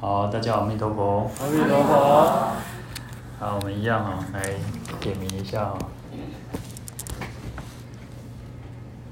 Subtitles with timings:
[0.00, 1.28] 好，大家好，阿弥陀佛。
[1.40, 2.52] 阿弥陀佛。
[3.40, 4.40] 好，我们一样啊，来
[5.00, 5.78] 点名一下啊。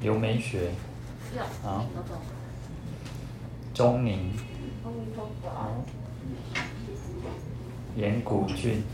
[0.01, 0.71] 刘美雪。
[1.61, 1.85] 好。
[3.75, 4.33] 钟宁。
[5.53, 5.75] 好。
[7.97, 8.85] 严古俊。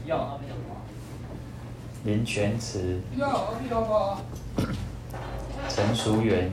[2.04, 3.02] 林全慈。
[5.68, 6.50] 陈淑媛。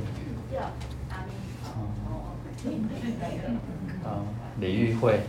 [4.04, 4.20] 啊，
[4.60, 5.22] 李玉慧。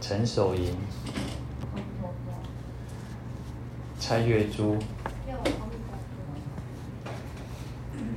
[0.00, 0.74] 陈守银。
[4.00, 4.76] 蔡月珠。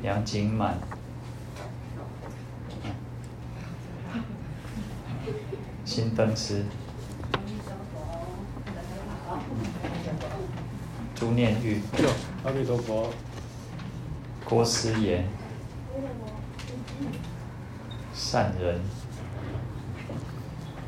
[0.01, 0.79] 杨景满。
[5.85, 6.65] 辛登师。
[11.13, 11.81] 朱念玉。
[12.43, 13.13] 阿弥陀佛。
[14.45, 15.25] 郭思妍。
[18.17, 18.81] 善人，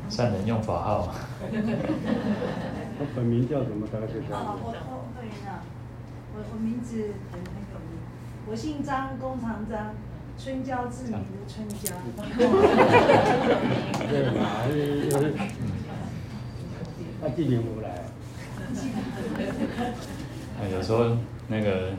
[0.08, 1.14] 善人用法号。
[2.98, 3.86] 我本名叫什么？
[3.86, 4.58] 大家介绍。
[4.60, 5.62] 我我本名啊，
[6.34, 6.96] 我我名字
[7.30, 7.96] 很很有名，
[8.50, 9.94] 我姓张，弓长张，
[10.36, 11.94] 春娇志明的春娇。
[14.10, 14.66] 对嘛？
[14.66, 14.70] 就
[15.22, 15.24] 是，
[17.22, 17.86] 他今年不来。
[20.72, 21.92] 有时候那个。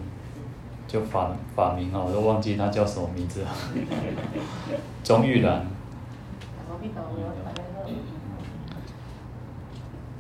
[0.92, 3.50] 就法法名啊，我都忘记他叫什么名字了。
[5.02, 5.66] 钟玉兰。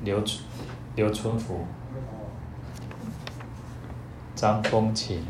[0.06, 0.42] 刘春
[0.96, 1.66] 刘春福。
[4.34, 5.26] 张风琴。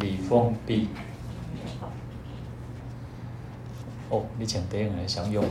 [0.00, 0.90] 李凤碧。
[4.10, 5.42] 哦，你请别人来享用。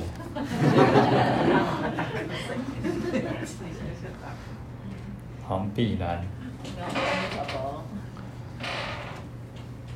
[5.47, 6.23] 黄碧兰。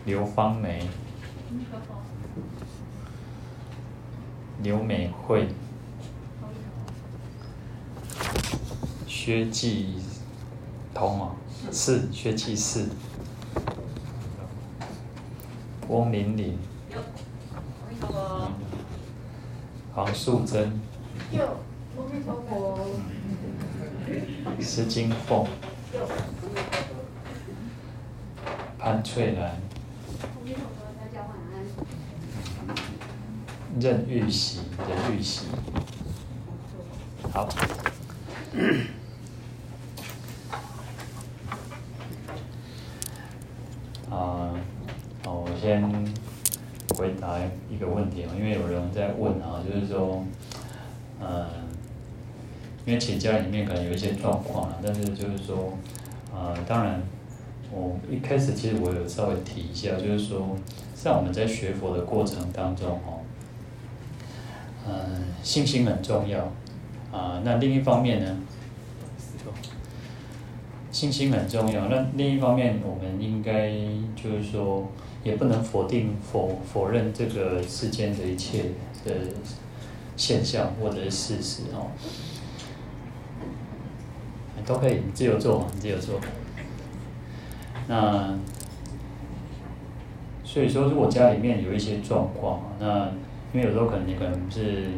[0.05, 0.87] 刘芳梅，
[4.63, 5.49] 刘美惠，
[9.05, 9.95] 薛继
[10.93, 11.35] 通啊，
[11.71, 12.87] 是薛继世，
[15.89, 16.57] 翁玲玲，
[19.93, 20.79] 黄素贞，
[24.61, 25.45] 石金凤。
[28.77, 29.57] 潘翠兰，
[33.79, 35.45] 任玉玺，任玉玺，
[37.33, 37.49] 好。
[44.09, 44.55] 啊，
[45.25, 45.83] 好，我先
[46.95, 47.37] 回答
[47.69, 50.23] 一个问题啊，因为有人在问啊，就是说，
[51.19, 51.45] 嗯，
[52.87, 55.77] 因为企业家里面可能有一些状况啊，但是就是说，
[56.33, 56.99] 啊，当然。
[57.69, 60.55] 我一开始其实我有稍微提一下，就是说，
[60.95, 63.19] 像我们在学佛的过程当中，哦，
[64.87, 66.45] 嗯，信心很重要，
[67.11, 68.37] 啊，那另一方面呢，
[70.93, 73.69] 信心很重要，那另一方面，我们应该
[74.15, 74.89] 就是说，
[75.25, 78.63] 也不能否定否否认这个世间的一切
[79.03, 79.11] 的
[80.15, 81.91] 现象或者是事实哦，
[84.67, 86.19] 都可以，你自由做，你自由做。
[87.87, 88.37] 那
[90.43, 93.05] 所以说，如果家里面有一些状况，那
[93.53, 94.89] 因为有时候可能你可能是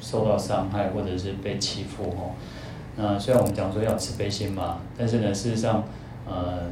[0.00, 2.30] 受到伤害，或者是被欺负哦。
[2.96, 5.82] 那虽然我们讲说要慈悲心嘛，但是呢，事实上，
[6.24, 6.70] 呃，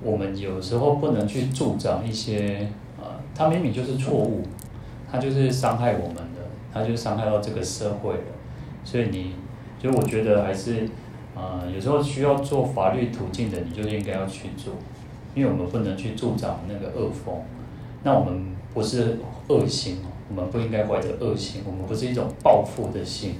[0.00, 2.68] 我们有时候不能去助长一些，
[3.00, 4.44] 呃，他明明就是错误，
[5.10, 8.20] 他就是伤害我们的，他就是伤害到这个社会了。
[8.84, 9.34] 所以你，
[9.80, 10.88] 所以我觉得还是。
[11.34, 14.74] 呃，有时候需要做法律途径的，你就应该要去做，
[15.34, 17.34] 因为我们不能去助长那个恶风。
[18.02, 23.36] 那我们不是恶心哦，我们不应该怀着恶心，我们不是一种报复的心。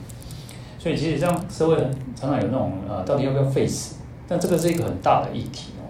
[0.78, 1.76] 所以其实这样社会
[2.16, 3.96] 常常有那种呃，到底要不要废死？
[4.26, 5.84] 但这个是一个很大的议题哦，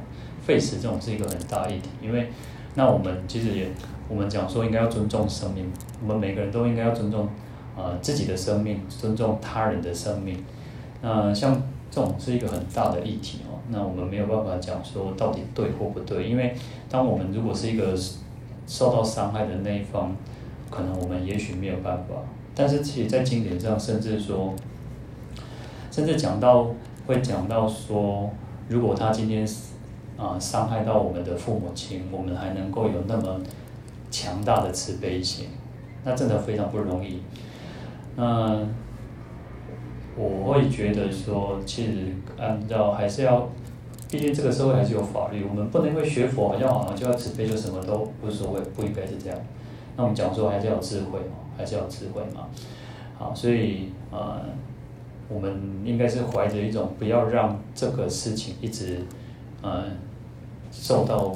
[0.45, 2.31] 废死这种是一个很大的议题，因为
[2.75, 3.69] 那我们其实也
[4.09, 5.71] 我们讲说应该要尊重生命，
[6.03, 7.29] 我们每个人都应该要尊重
[7.77, 10.43] 呃自己的生命，尊重他人的生命。
[11.01, 11.63] 那、像。
[11.95, 16.57] 这种是一个很大的议题哦，那我们没有办法讲说到底对或不对，因为
[16.89, 17.95] 当我们如果是一个
[18.67, 20.17] 受到伤害的那一方，
[20.71, 22.15] 可能我们也许没有办法。
[22.55, 24.55] 但是其实，在经典上，甚至说，
[25.91, 26.71] 甚至讲到
[27.07, 28.31] 会讲到说，
[28.71, 29.47] 如果他今天
[30.17, 33.39] 啊伤害到我们的父母亲，我们还能够有那么
[34.11, 35.49] 强大的慈悲心，
[36.05, 37.21] 那真的非常不容易。
[38.17, 38.67] 那。
[40.17, 41.93] 我会觉得说，其实
[42.39, 43.49] 按照还是要，
[44.11, 49.39] 毕竟这个社会还是有法律，我们不能因为学佛好像好像就要慈悲就什么都无所谓，不应该是这样。
[49.97, 52.47] 那我们讲说还是要智慧哦，还是要智慧嘛。
[53.19, 54.41] 好，所以呃，
[55.29, 58.99] 我们应该是怀着一种不要让这个事情一直
[59.63, 59.85] 呃
[60.71, 61.33] 受到，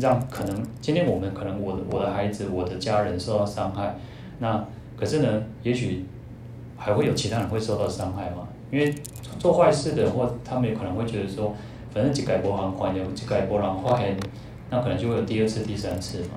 [0.00, 3.96] 让可能今天我们可能我的我的孩子我的家人受到伤害，
[4.38, 4.64] 那
[4.96, 6.06] 可是呢，也许
[6.76, 8.94] 还会有其他人会受到伤害吗，因为
[9.38, 11.54] 做坏事的或他们也可能会觉得说。
[11.94, 13.98] 反正一改波浪宽，有一改波浪花
[14.68, 16.34] 那可能就会有第二次、第三次嘛。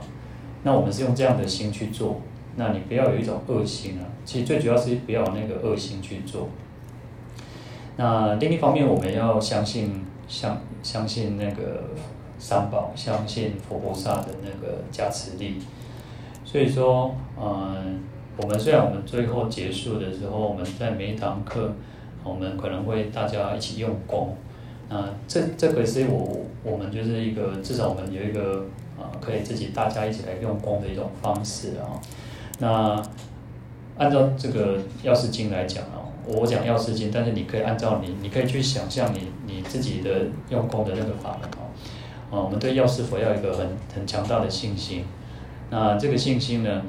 [0.64, 2.22] 那我们是用这样的心去做，
[2.56, 4.08] 那你不要有一种恶心啊。
[4.24, 6.48] 其实最主要是不要有那个恶心去做。
[7.98, 11.90] 那另一方面，我们要相信相相信那个
[12.38, 15.58] 三宝，相信佛菩萨的那个加持力。
[16.46, 18.00] 所以说，嗯，
[18.42, 21.74] 我们虽然我们最后结束的时候，我们在每一堂课，
[22.24, 24.36] 我们可能会大家一起用功。
[24.88, 28.66] 啊，这这个是我我们就是一个至少我们有一个
[28.98, 32.00] 啊，可以自己大家一起来用功的一种方式啊。
[32.60, 33.04] 那
[33.98, 40.10] 按照这个药师经来讲啊，我讲药师经，但是你可以按照你，你可以去想象你你自己的
[40.50, 41.68] 用功的那个法门啊。
[42.32, 45.04] 啊，我们对药师佛要一个很很强大的信心。
[45.70, 46.82] 那这个信心呢，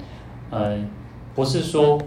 [0.50, 0.88] 嗯，
[1.34, 2.00] 不是说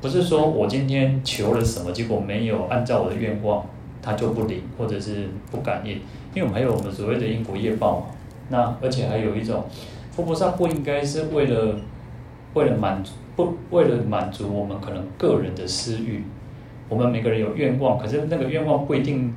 [0.00, 3.64] 不是说我今天求了什么，结果没有按照我的愿望。
[4.04, 5.92] 他就不灵，或者是不感应，
[6.34, 8.06] 因为我们还有我们所谓的因果业报嘛。
[8.48, 9.62] 那而且还有一种，
[10.10, 11.76] 佛菩萨不应该是为了
[12.54, 16.24] 为了满足不为了满足我们可能个人的私欲。
[16.88, 19.32] 我们每个人有愿望，可是那个愿望不一定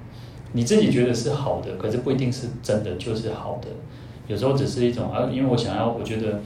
[0.53, 3.67] 你自己觉得是好的，可是不一定是真的就是好的。
[4.27, 6.41] 有时候只是一种啊，因为我想要，我觉得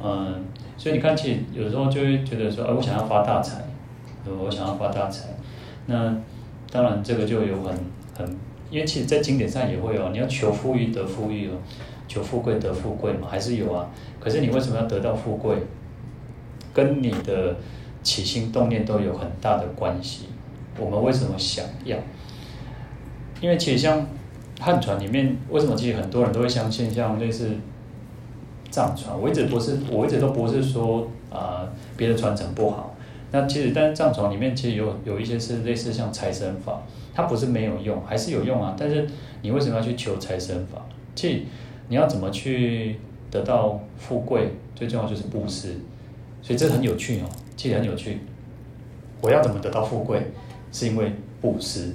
[0.00, 0.44] 嗯，
[0.76, 3.64] 所以你看，其实有时候就会觉得说，啊，我想要发大财，
[4.26, 5.28] 我想要发大财，
[5.86, 6.16] 那。
[6.68, 7.72] 当然，这个就有很
[8.18, 8.36] 很，
[8.70, 11.52] 因为其实，在经典上也会有，你要求富裕得富裕哦，
[12.08, 13.88] 求富贵得富贵嘛，还是有啊。
[14.18, 15.56] 可是你为什么要得到富贵？
[16.74, 17.56] 跟你的
[18.02, 20.26] 起心动念都有很大的关系。
[20.76, 21.96] 我们为什么想要？
[23.40, 24.04] 因为其实像
[24.60, 27.52] 汉传里面，为什么其实很多人都会相信像类似
[28.76, 29.18] 藏传？
[29.18, 32.94] 我一直不是，我一直都不是说啊、别的传承不好。
[33.32, 36.82] 那其实，但是藏传里面其实有有一些是类似像财神法，
[37.14, 38.76] 它不是没有用，还是有用啊。
[38.78, 39.08] 但是
[39.40, 40.84] 你为什么要去求财神法？
[41.14, 41.42] 其实
[41.88, 43.00] 你要怎么去
[43.30, 45.76] 得到富贵，最重要就是布施。
[46.42, 47.24] 所以这很有趣哦，
[47.56, 48.18] 其实很有趣。
[49.22, 50.20] 我要怎么得到富贵？
[50.70, 51.94] 是因为布施。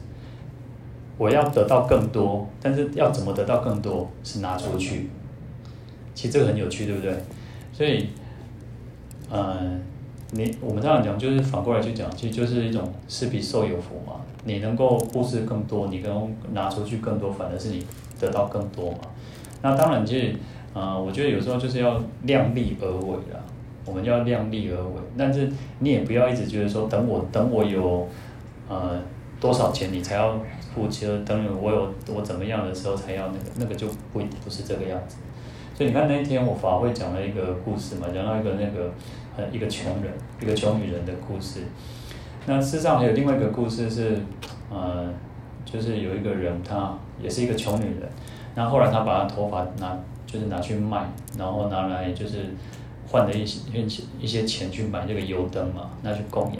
[1.20, 4.10] 我要得到更多，但是要怎么得到更多？
[4.24, 5.12] 是拿出去。
[6.14, 7.16] 其实这个很有趣，对不对？
[7.74, 8.08] 所以，
[9.32, 9.82] 嗯。
[10.34, 14.14] 你我们这样讲，就是反过来去讲，其实就是一种施比受有福嘛。
[14.46, 17.86] 你能够布施更多，你能拿出去更多，反而是你
[18.18, 19.00] 得到更多嘛。
[19.62, 20.34] 那当然，就是、
[20.74, 23.44] 呃，我觉得有时候就是要量力而为啦。
[23.86, 28.08] 我们要量力而为，但是你也不要一直觉得说，等我等我有
[28.70, 28.98] 呃
[29.38, 30.40] 多少钱，你才要
[30.74, 35.18] 付其实，等我有我怎么样的时候才要那个，那个就不不是这个样子。
[35.82, 38.94] 所以你看那一天我法会讲了一个故事嘛，讲到一个那个。
[39.36, 40.12] 呃，一个穷人，
[40.42, 41.62] 一个穷女人的故事。
[42.46, 44.20] 那事实上还有另外一个故事是，
[44.70, 45.10] 呃，
[45.64, 48.10] 就是有一个人，他也是一个穷女人。
[48.56, 49.98] 那后，来她把她头发拿，
[50.28, 52.40] 就是拿去卖，然后拿来就是
[53.10, 53.82] 换了一些
[54.20, 56.44] 一些钱去买这个油灯嘛，拿去供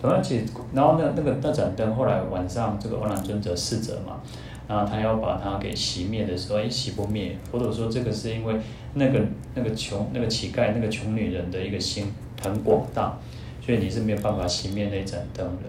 [0.00, 4.20] 同样其实，然后那那个那盏灯后来晚上这个阿难尊者逝者嘛。
[4.66, 7.36] 然后他要把它给熄灭的时候，哎，熄不灭。
[7.52, 8.54] 或者说，这个是因为
[8.94, 9.20] 那个
[9.54, 13.18] 那个穷那个乞丐那个穷女人的一个心很广大，
[13.60, 15.62] 所以你是没有办法熄灭那盏灯的。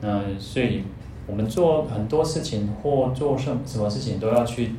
[0.00, 0.82] 那所以
[1.26, 4.72] 我们做很多事情或做什什么事情，都要去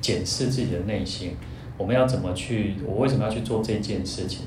[0.00, 1.36] 检视自己的内心。
[1.76, 2.74] 我们要怎么去？
[2.86, 4.46] 我为什么要去做这件事情？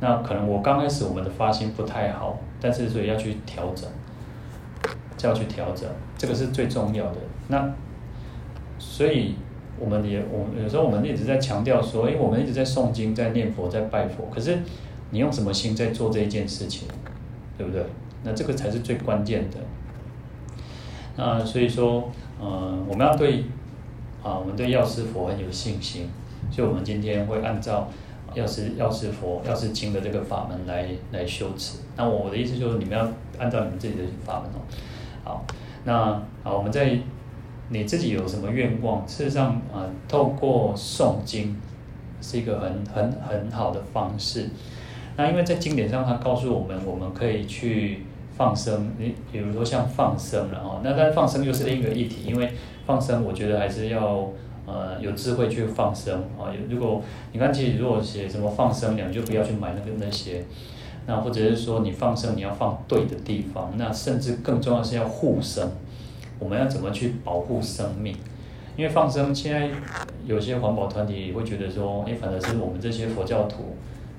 [0.00, 3.88] 那可能我刚开始我们的发心不太好，但是所以要去调整。
[5.26, 7.16] 要去调整，这个是最重要的。
[7.48, 7.72] 那
[8.78, 9.34] 所以
[9.78, 14.28] 我们也，我有时候我们一直在强调说，因为我们一直在诵经、在念佛、在拜佛。
[14.32, 14.58] 可是
[15.10, 16.88] 你用什么心在做这一件事情，
[17.56, 17.84] 对不对？
[18.22, 19.58] 那这个才是最关键的。
[21.16, 23.44] 那所以说，呃，我们要对
[24.22, 26.08] 啊，我们对药师佛很有信心。
[26.50, 27.88] 所以，我们今天会按照
[28.34, 31.78] 药师药师佛药师经的这个法门来来修持。
[31.96, 34.60] 那我的意思就是，你们要按照你们自己的法门哦。
[35.24, 35.42] 好，
[35.84, 36.98] 那好，我们在
[37.70, 39.06] 你自己有什么愿望？
[39.06, 41.56] 事实上、呃，透过诵经
[42.20, 44.50] 是一个很很很好的方式。
[45.16, 48.04] 那因为在经典上，它告诉我们，我们可以去
[48.36, 48.92] 放生。
[48.98, 52.52] 你比如说像放生，然后那但放生又是另一个议题，因为
[52.84, 54.28] 放生，我觉得还是要
[54.66, 56.52] 呃有智慧去放生啊。
[56.68, 57.00] 如果
[57.32, 60.44] 你看，其实如果写什么放生，你就不要去买那个那些。
[61.06, 63.72] 那或者是说你放生，你要放对的地方。
[63.76, 65.70] 那甚至更重要是要护生，
[66.38, 68.16] 我们要怎么去保护生命？
[68.76, 69.70] 因为放生现在
[70.26, 73.76] 有些环保团体会觉得说，哎，反而是我们这些佛教徒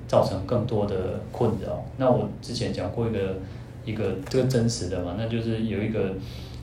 [0.08, 1.84] 造成更多的困扰。
[1.98, 3.36] 那我之前讲过一个
[3.84, 6.14] 一个这个真实的嘛，那就是有一个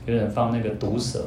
[0.05, 1.25] 有人放那个毒蛇，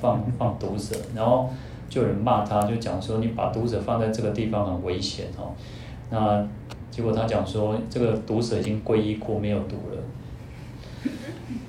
[0.00, 1.48] 放 放毒蛇，然后
[1.88, 5.52] 就有人骂他，就讲说你把毒蛇放在这个地方很危险哦。
[6.10, 6.44] 那
[6.92, 11.10] 结果他讲说，这个毒蛇已经皈依过，没有毒了。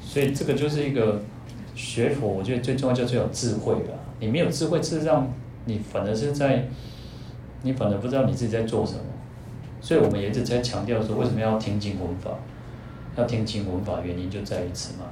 [0.01, 1.19] 所以这个就是一个
[1.73, 3.97] 学佛，我觉得最重要就是有智慧了。
[4.19, 5.27] 你没有智慧，事实上
[5.63, 6.67] 你反而是在，
[7.61, 8.99] 你反而不知道你自己在做什么。
[9.79, 12.31] 所以我们也一直在强调说，为什么要听经闻法？
[13.15, 15.05] 要听经闻法，原因就在于此嘛。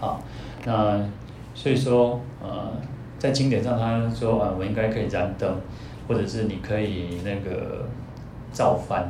[0.00, 0.24] 好，
[0.64, 1.06] 那
[1.54, 2.72] 所以说，呃，
[3.18, 5.60] 在经典上他说啊，我应该可以燃灯，
[6.08, 7.86] 或者是你可以那个。
[8.52, 9.02] 造幡，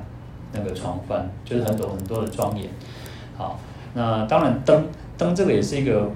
[0.52, 2.68] 那个床幡，就是很多很多的庄严。
[3.36, 3.58] 好，
[3.94, 4.86] 那当然灯
[5.18, 6.08] 灯这个也是一个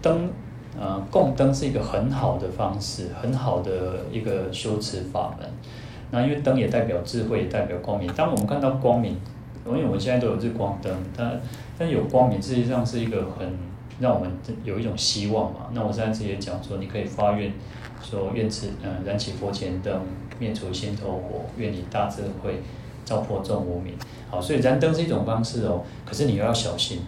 [0.00, 0.30] 灯，
[0.78, 5.48] 呃，供灯是一个很好的方式，很好的一个修持法门。
[6.10, 8.12] 那因为灯也代表智慧，也代表光明。
[8.14, 9.16] 当我们看到光明，
[9.66, 11.40] 因为我们现在都有日光灯，但
[11.78, 13.58] 但有光明，实际上是一个很
[14.00, 14.30] 让我们
[14.64, 15.66] 有一种希望嘛。
[15.72, 17.52] 那我上次也讲说，你可以发愿。
[18.02, 20.00] 说愿此，嗯，燃起佛前灯，
[20.38, 22.60] 灭除心头火，愿以大智慧
[23.04, 23.94] 照破众无明。
[24.28, 26.98] 好，所以燃灯是一种方式哦，可是你又要小心，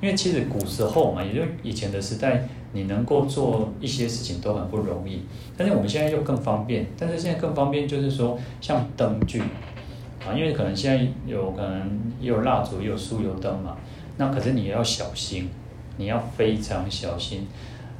[0.00, 5.22] 因为其实古时候嘛，也就以前的时代，你能够做一些事情都很不容易。
[5.56, 13.76] 但是我们现在又更方便，但是现在更方便就是说，像灯具啊，因为可能现在有可能也有蜡烛，也有酥油灯嘛，
[14.18, 15.48] 那可是你要小心，
[15.96, 17.46] 你要非常小心。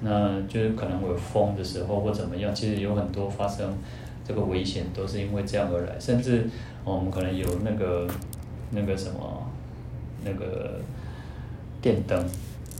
[0.02, 3.74] 那就是可能有风的时候或怎么样，其实有很多发生
[4.26, 5.98] 这个危险，都是因为这样而来。
[6.00, 6.48] 甚至
[6.84, 8.08] 我们可能有那个
[8.70, 9.50] 那个什么
[10.24, 10.80] 那个
[11.80, 12.24] 电灯，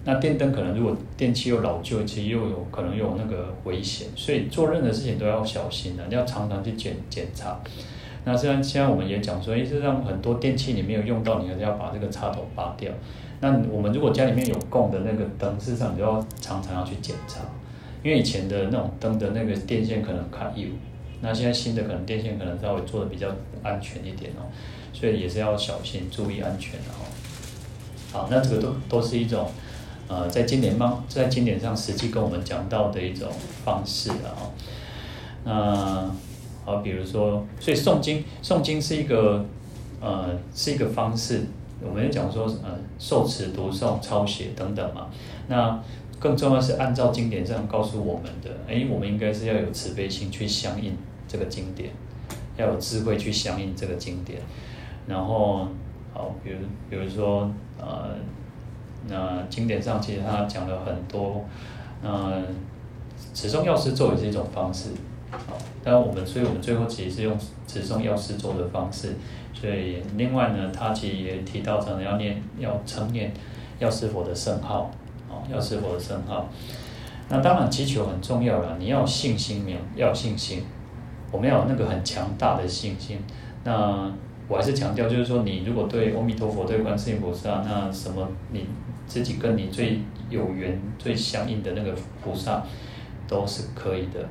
[0.05, 4.09] 那电灯可能如果电器又老旧，其实又有可能有那个危险。
[4.17, 7.59] 所以做任何事情都要小心的，你要常常去检检查。
[8.25, 12.91] 那虽然现在我们也讲说，诶，实际上很多电器你没有用到，你还是要把这个插头拔掉。
[13.39, 17.43] 那我们如果家里面有供的那个灯，事实上你就要常常要去检查，
[18.03, 20.67] 因为以前的那种灯的那个电线可能卡有，
[21.21, 23.29] 那现在新的可能电线可能稍微做的比较
[23.63, 24.47] 安全一点哦，
[24.93, 27.07] 所以也是要小心注意安全哦。
[28.13, 29.51] 好，那这个都都是一种
[30.09, 33.29] 呃在经典方在经典上实际跟我们讲到的一种
[33.65, 34.53] 方式啊。
[35.45, 36.11] 那
[36.65, 39.45] 好，比如说，所以诵经诵经是一个
[40.01, 41.47] 呃是一个方式。
[41.83, 45.09] 我们也讲说，呃，受持、读诵、抄写等等嘛。
[45.47, 45.79] 那
[46.19, 50.97] 更重要是按照经典上告诉我们的，哎，我们应该是要有慈悲心去相应
[51.29, 51.91] 这个经典，
[52.57, 54.41] 要有智慧去相应这个经典。
[55.07, 55.69] 然后，
[56.13, 56.59] 好，比如，
[56.91, 58.17] 比如说，呃，
[59.09, 61.45] 那经典上其实他讲了很多，
[62.03, 62.43] 呃，
[63.33, 64.91] 持诵药师咒也是一种方式。
[65.31, 69.15] 好，但我们，所以我们最后其实是用持诵药师咒的方式。
[69.53, 73.33] 所以，另外呢，他其实也提到，可能要念，要称念
[73.79, 74.91] 药师佛的圣号，
[75.49, 76.49] 哦，药师佛的圣号。
[77.29, 79.79] 那当然，祈求很重要了，你要有信心，没有？
[79.97, 80.63] 要有信心。
[81.33, 83.19] 我们要有那个很强大的信心。
[83.65, 84.11] 那
[84.49, 88.67] 我还是强调，就是说，你如果对阿弥陀佛、对观世音菩萨，那什么，你
[89.09, 90.01] 自己跟你最
[90.31, 92.63] 有缘、最相应的那个菩萨，
[93.27, 94.29] 都是可以的。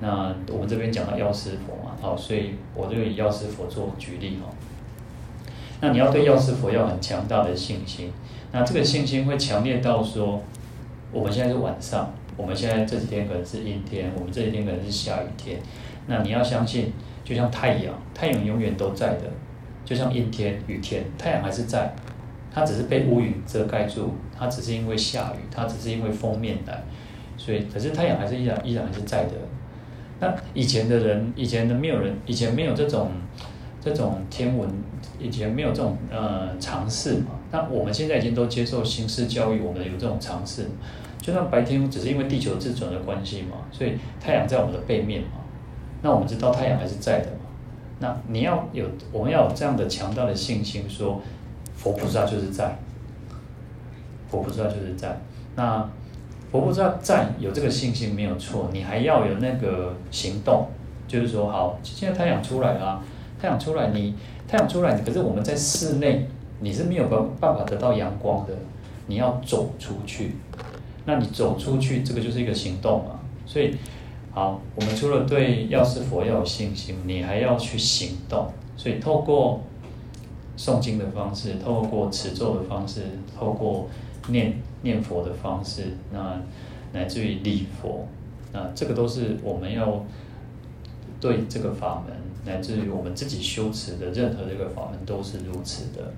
[0.00, 4.48] 那我们这边讲到药师佛嘛，好，所以我就以药师佛做举例哈。
[5.80, 8.12] 那你要对药师佛要很强大的信心，
[8.50, 10.42] 那这个信心会强烈到说，
[11.12, 15.58] 我们现在是晚上，我们现在这几天可能是阴天，我们这几天可能是下雨天。
[16.06, 16.92] 那你要相信，
[17.24, 19.24] 就像太阳，太阳永远都在的，
[19.84, 21.94] 就像阴天、雨天，太阳还是在，
[22.50, 26.82] 它只是被乌云遮盖住，它只是因为下雨，它只是因为封面来，
[27.36, 29.32] 所以可是太阳还是依然依然还是在的。
[30.20, 33.10] 那以前的人，以前的没有人，以前没有这种
[33.80, 34.68] 这种天文，
[35.20, 37.37] 以前没有这种呃尝试嘛。
[37.50, 40.66] 那我们现在已经都接受新式教育，我们有这种尝试。
[41.20, 45.40] 就算白天只是因为地球自转的关系嘛，所以太阳在我们的背面嘛。
[46.02, 47.50] 那我们知道太阳还是在的嘛。
[48.00, 51.20] 那你要有，我们要有这样的强大的信心，说
[51.74, 52.78] 佛菩萨就是在，
[54.28, 55.20] 佛菩萨就是在。
[55.56, 55.88] 那。
[56.50, 60.66] 佛菩萨在有这个信心没有错，你还要有那个行动，
[61.06, 63.04] 就是说，好，现在太阳出来了，
[63.38, 64.14] 太阳出来，你
[64.48, 66.26] 太阳出来，可是我们在室内，
[66.60, 68.52] 你是没有办办法得到阳光的，
[69.06, 70.32] 你要走出去，
[71.04, 73.20] 那你走出去，这个就是一个行动嘛。
[73.46, 73.74] 所以
[74.32, 78.48] 好，我们除了对药师佛要有信心，你还要去行动。
[78.76, 79.60] 所以透过
[80.56, 83.02] 诵经的方式，透过持咒的方式，
[83.38, 83.88] 透过
[84.28, 86.40] 念念佛的方式，那
[86.92, 88.06] 乃至于礼佛，
[88.52, 90.04] 那这个都是我们要
[91.20, 96.12] 对这个法门，乃至于我们自己修持的任何这个法门都是如此的。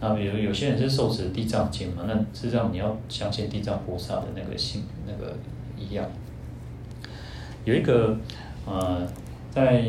[0.00, 5.34] 那比如有些人是受持地藏经嘛，那实际上你要相信地藏菩萨的那个心，那个
[5.76, 6.06] 一样。
[7.64, 8.16] 有一个
[8.64, 9.06] 呃，
[9.50, 9.84] 在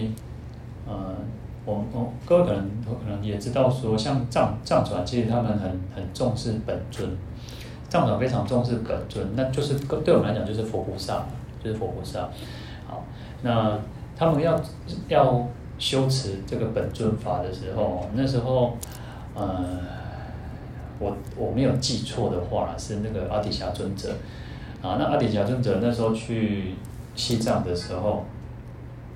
[0.87, 1.15] 呃，
[1.63, 7.07] 我我各位可能都可能也知道说，像藏藏传，其实他们很很重视本尊，
[7.87, 11.25] 藏传非常重视本尊，那就是对我们来讲就是佛菩萨，
[11.63, 12.27] 就是佛菩萨。
[12.87, 13.05] 好，
[13.43, 13.79] 那
[14.17, 14.59] 他们要
[15.07, 15.47] 要
[15.77, 18.75] 修持这个本尊法的时候，那时候
[19.35, 19.79] 呃，
[20.99, 24.09] 我我没有记错的话，是那个阿底峡尊者
[24.81, 26.75] 啊，那阿底峡尊者那时候去。
[27.15, 28.23] 西藏的时候，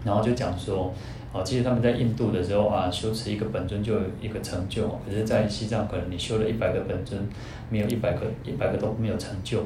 [0.03, 0.93] 然后就讲说，
[1.31, 7.25] 哦，其实他们在印度的时候啊，修持一个本尊就有一个成就，可是，在西藏可能你修了一百个本尊，
[7.69, 9.63] 没有一百个一百个都没有成就。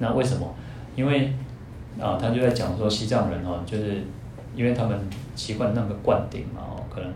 [0.00, 0.54] 那为什么？
[0.94, 1.32] 因为
[1.98, 4.02] 啊，他就在讲说，西藏人哦，就是
[4.54, 4.98] 因为他们
[5.34, 7.10] 习惯那个灌顶嘛，哦，可能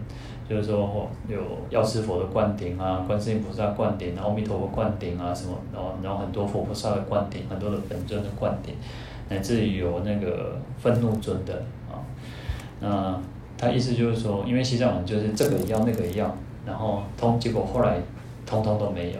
[0.48, 1.38] 就是说有
[1.70, 8.74] 药师佛的灌顶啊，观世音菩萨灌顶，然后阿弥陀佛灌顶啊，什么，然后然后很多佛菩萨的灌顶，很多的本尊的灌顶。
[9.28, 11.52] 乃至于有那个愤怒尊的
[11.90, 11.98] 啊，
[12.78, 13.20] 那
[13.58, 16.32] 他意思就是说，因为西藏人就是这个要那个要，
[16.64, 17.98] 然后通结果后来
[18.46, 19.18] 通通都没有。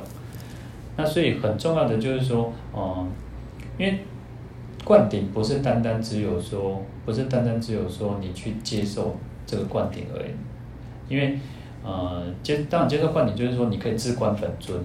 [0.96, 3.10] 那所以很重要的就是说，嗯，
[3.76, 3.98] 因为
[4.84, 10.30] 灌顶不是单单只有说，不是单单只有说你去接受这个灌顶而已，
[11.08, 11.38] 因为
[11.84, 14.84] 呃接当然接受灌顶就是说你可以自观本尊。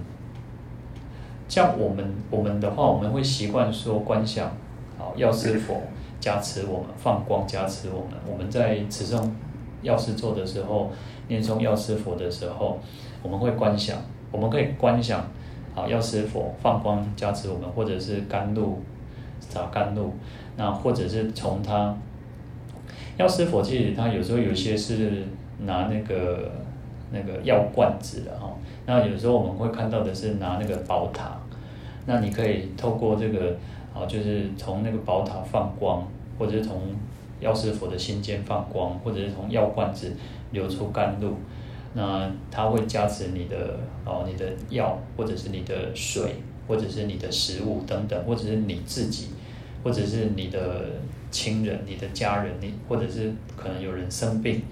[1.48, 4.50] 像我们我们的话，我们会习惯说观想。
[5.16, 5.82] 药师佛
[6.20, 8.12] 加持我们，放光加持我们。
[8.24, 9.28] 我们在持诵
[9.82, 10.92] 药师咒的时候，
[11.26, 12.78] 念诵药师佛的时候，
[13.20, 13.98] 我们会观想，
[14.30, 15.26] 我们可以观想，
[15.74, 18.80] 好，药师佛放光加持我们，或者是甘露
[19.40, 20.14] 洒甘露，
[20.56, 21.94] 那或者是从他
[23.16, 25.26] 药师佛，其实他有时候有些是
[25.64, 26.50] 拿那个
[27.10, 28.52] 那个药罐子的哈，
[28.86, 31.38] 那有时候我们会看到的是拿那个宝塔，
[32.06, 33.56] 那你可以透过这个。
[33.94, 36.02] 哦，就是从那个宝塔放光，
[36.38, 36.80] 或者是从
[37.40, 40.10] 药师佛的心间放光，或者是从药罐子
[40.50, 41.36] 流出甘露，
[41.92, 49.28] 那它会加持你的哦，你的药，或者是你的水，或者是你的食物等等，或者是你自己，
[49.84, 50.86] 或者是你的
[51.30, 54.62] 亲人、你的家人，你或者是可能有人生病，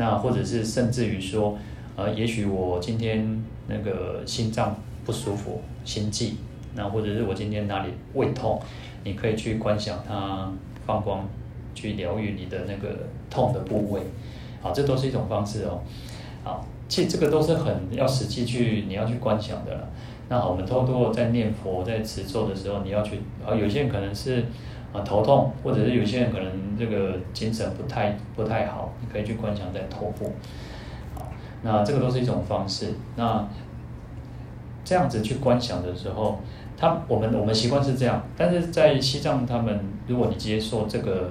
[0.00, 1.58] 那或者是甚至于说，
[1.94, 6.36] 呃，也许我今天那个心脏不舒服，心悸。
[6.74, 8.58] 那或者是我今天哪里胃痛，
[9.04, 10.50] 你可以去观想它
[10.86, 11.28] 放光，
[11.74, 12.96] 去疗愈你的那个
[13.28, 14.00] 痛的部位，
[14.62, 15.82] 好，这都是一种方式哦。
[16.42, 19.90] 好，其实这个都是很要实际去你要去观想的了。
[20.30, 24.44] 那好，我们偷偷在念佛在持咒的时候，你要去啊，有些人可能是
[24.92, 30.32] 啊头痛，或者是有些人可能这个精神不太不太好，你可以去观想在头部。
[31.14, 31.28] 好，
[31.62, 32.94] 那这个都是一种方式。
[33.16, 33.48] 那
[34.84, 36.40] 这样子去观想的时候。
[36.82, 41.30] 他我们我们习惯是这样，但是在西藏，他们如果你接受这个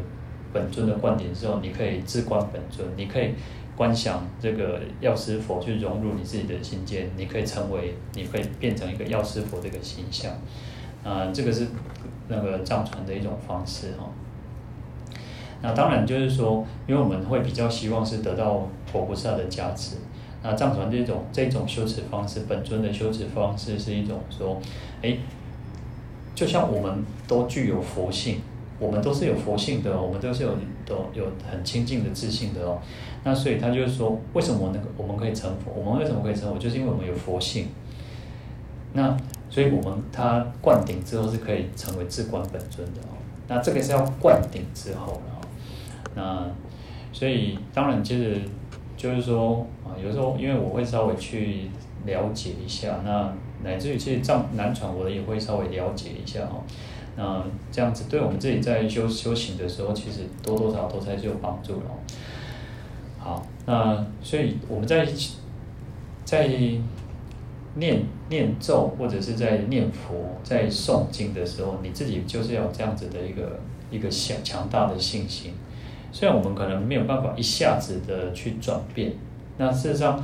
[0.53, 3.33] 本尊的灌顶之后，你可以自观本尊，你可以
[3.75, 10.31] 观想这个药师佛去融入你自己的心间，你可以成为，你可以变成一个药师佛这个形象，
[11.03, 11.65] 啊、这个是
[12.29, 14.09] 那个藏传的一种方式哈。
[15.61, 19.97] 那当然就是说，因为我们会比较希望是得到佛菩萨的加持。
[20.41, 24.57] 那藏传这种这种修持方式，本尊的修持方式是一种说，
[25.01, 25.17] 哎。
[26.35, 28.39] 就像我们都具有佛性，
[28.79, 32.79] 我们都是有佛性的，我们都是有都有很清净的自信的哦。
[33.25, 35.69] 那所以他就是说，为什么那个我们可以成佛？
[35.75, 36.57] 我们为什么可以成佛？
[36.57, 37.67] 就是因为我们有佛性。
[38.93, 39.17] 那
[39.49, 43.17] 所以我们他灌顶之后是可以成为自观本尊的哦。
[43.47, 45.41] 那这个是要灌顶之后的哦。
[46.15, 46.47] 那
[47.11, 48.41] 所以当然其实
[48.95, 51.69] 就是说啊，有时候因为我会稍微去
[52.05, 53.33] 了解一下那。
[53.61, 56.63] 乃至于其实藏南传我也会稍微了解一下哦，
[57.17, 61.99] 那这样子对我们自己在修修行的时候，其实多多少少都还是有帮助的哦。
[63.19, 65.05] 好，那所以我们在
[66.23, 66.47] 在
[67.75, 73.59] 念念咒或者是在念佛、在诵经的时候，你自己就是要有这样子的一个
[73.91, 75.53] 一个强强大的信心。
[76.11, 79.13] 虽然我们可能没有办法一下子的去转变，
[79.57, 80.23] 那事实上。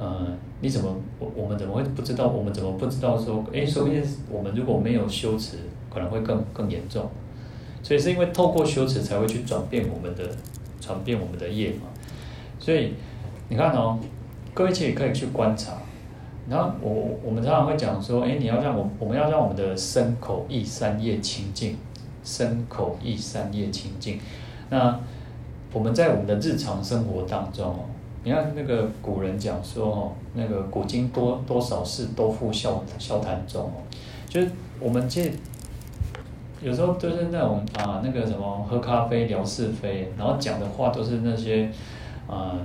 [0.00, 0.28] 呃，
[0.60, 2.28] 你怎么我我们怎么会不知道？
[2.28, 5.56] 我们怎么不知道说，诶，说不定我们如果没有修持，
[5.92, 7.10] 可能会更更严重。
[7.82, 10.22] 所以是因为透过修持才会去转变我们的
[10.80, 11.88] 转变我们的业嘛。
[12.60, 12.94] 所以
[13.48, 13.98] 你看哦，
[14.54, 15.72] 各位其实可以去观察。
[16.48, 21.76] 然后我我们常常会讲说，哎，你要让我我们要让我们的身口意三业清净，
[22.24, 24.18] 身口意三业清净。
[24.70, 24.98] 那
[25.72, 27.74] 我们在我们的日常生活当中，
[28.24, 33.84] 你看那个古人讲说哦，那个古今多多少事，都付笑笑谈中哦，
[34.26, 35.30] 就是我们这
[36.62, 41.70] 有时候都是那种啊，那个什么喝咖啡聊是非，然后讲的话都是那些
[42.26, 42.58] 啊。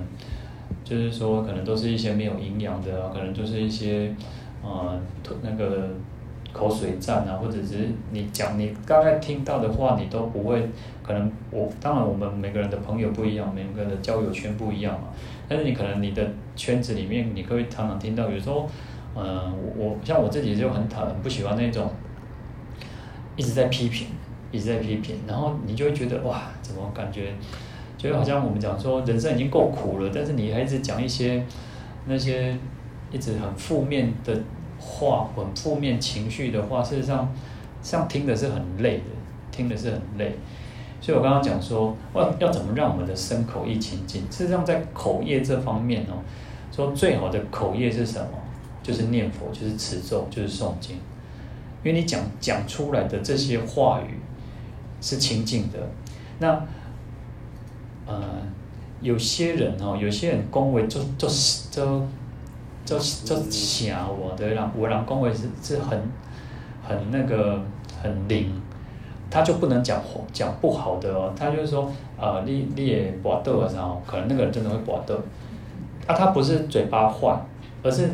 [0.84, 4.14] 就是说，可能都是一些没有营养的，可能就是一些，
[4.62, 5.00] 呃，
[5.42, 5.88] 那个
[6.52, 10.68] 口水战啊，或者是你讲你刚才听到的话，你都不会。
[11.02, 15.08] 可能我当然我们每个人的朋友不一样，每个人的交友圈不一样嘛。
[15.48, 18.68] 但是你可能你的圈子里面，你可以常常听到，有时候，
[19.16, 21.90] 嗯、呃，我像我自己就很讨很不喜欢那种
[23.36, 24.08] 一直在批评，
[24.52, 27.32] 一直在批评，然后你就会觉得哇，怎么感觉？
[28.04, 31.42] 就好像我们讲说，人生已经够苦了，但是你还一直讲一些
[32.04, 32.54] 那些
[33.10, 34.42] 一直很负面的
[34.78, 37.32] 话，很负面情绪的话，事实上，
[37.82, 39.04] 像听的是很累的，
[39.50, 40.36] 听的是很累。
[41.00, 44.20] 所以我刚刚讲说，要要怎么让我们的身口意清净？
[44.30, 46.20] 事实上，在口业这方面哦，
[46.70, 48.28] 说最好的口业是什么？
[48.82, 50.96] 就是念佛，就是持咒，就是诵经。
[51.82, 54.20] 因为你讲讲出来的这些话语
[55.00, 55.78] 是清净的，
[56.38, 56.62] 那。
[58.06, 58.22] 呃，
[59.00, 61.28] 有些人哦，有些人恭维就就
[61.70, 62.02] 就
[62.84, 65.98] 就就强我的人，我让恭维是是很
[66.86, 67.60] 很那个
[68.02, 68.52] 很灵，
[69.30, 75.14] 他就不能讲讲不好的哦，他就是说，呃，你你也搏斗的时候，可能那个人真的会搏斗，
[76.06, 77.34] 啊，他不是嘴巴坏，
[77.82, 78.10] 而是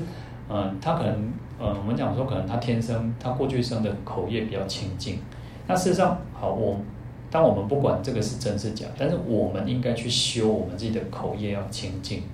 [0.49, 5.19] 嗯、他可能嗯、我们讲说可能他天生他过去生的口业比较清净，
[5.67, 6.77] 那事实上好我。
[7.31, 12.25] 但我们不管这个是真是假，但是我们应该去修我们自己的口业要清净，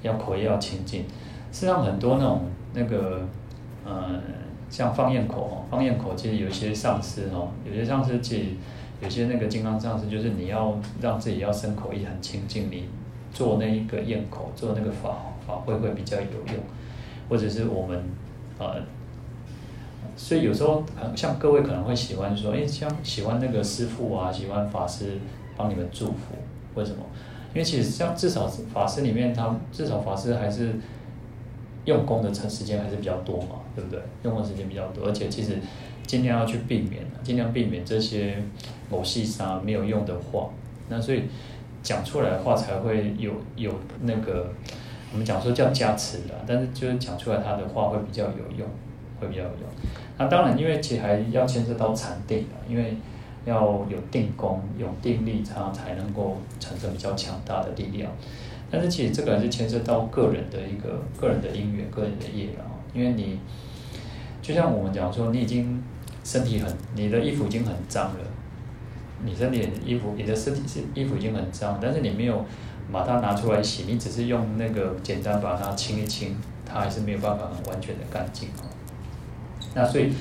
[0.00, 1.04] 要口业要清净。
[1.52, 3.20] 实际上很多那种那个，
[3.84, 4.20] 呃，
[4.70, 8.44] 像放焰口哦，放焰口其实有些上师哦，有些上师其实
[9.02, 12.88] 有些那个金刚上师，就是你要让自己要身口意很清净，你
[13.34, 16.56] 做那一个焰口，做那个法法会会比较有用，
[17.28, 18.02] 或者是我们
[18.58, 18.76] 呃。
[20.22, 20.84] 所以有时候，
[21.16, 25.18] 像各位可能会喜欢说，哎，像喜欢那个师父啊，喜欢法师
[25.56, 26.36] 帮你们祝福，
[26.74, 26.98] 为什么？
[27.54, 30.74] 因为其实像至少法师里面，他至少法师还是
[31.86, 33.98] 用功的时间还是比较多嘛，对不对？
[34.22, 35.56] 用功时间比较多，而且其实
[36.06, 38.36] 尽量要去避免，尽量避免这些
[38.90, 40.50] 某细沙没有用的话。
[40.90, 41.22] 那所以
[41.82, 44.52] 讲出来的话才会有有那个
[45.12, 48.68] 我们讲说叫加持的，但是就是讲出来他的话会比较有用，
[49.18, 49.68] 会比较有用。
[50.20, 52.94] 那当然，因为其实还要牵涉到禅定啊，因为
[53.46, 58.12] 要有定功、有定力，它才能够产生比较强大的力量。
[58.70, 62.68] 但是其实这个还是牵涉到个人的一个个人的因缘、个人的业啊。
[62.92, 63.38] 因为你
[64.42, 65.82] 就像我们讲说，你已经
[66.22, 68.20] 身体很，你的衣服已经很脏了，
[69.24, 72.44] 你身体衣服、你的身体是衣服已经很脏，但是你没有
[72.92, 78.68] 把它拿出来洗，你只是用那个简单把它清一清，它还是没有办法很完全的干净啊。
[79.74, 80.12] 那所以，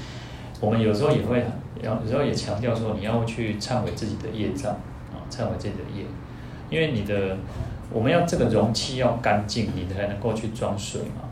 [0.61, 1.43] 我们有时候也会，
[1.81, 4.73] 有时候也强调说，你要去忏悔自己的业障
[5.11, 6.05] 啊，忏悔自己的业，
[6.69, 7.37] 因为你的，
[7.91, 11.23] 我们要这个容器要干净，你才能够去装水嘛。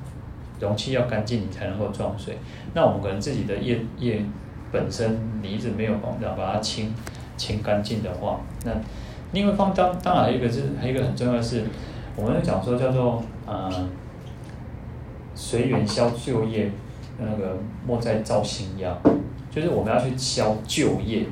[0.60, 2.40] 容器要干净，你才能够装水。
[2.74, 4.26] 那我们可能自己的业业
[4.72, 6.92] 本身，你一直没有帮着把它清
[7.38, 8.72] 清干净的话，那
[9.34, 11.64] 另外方当当然还有一个是还有一个很重要的是，
[12.16, 13.88] 我们讲说叫做呃，
[15.36, 16.72] 随缘消旧业。
[17.20, 18.96] 那个莫再造新殃，
[19.50, 21.26] 就是我们要去消旧业。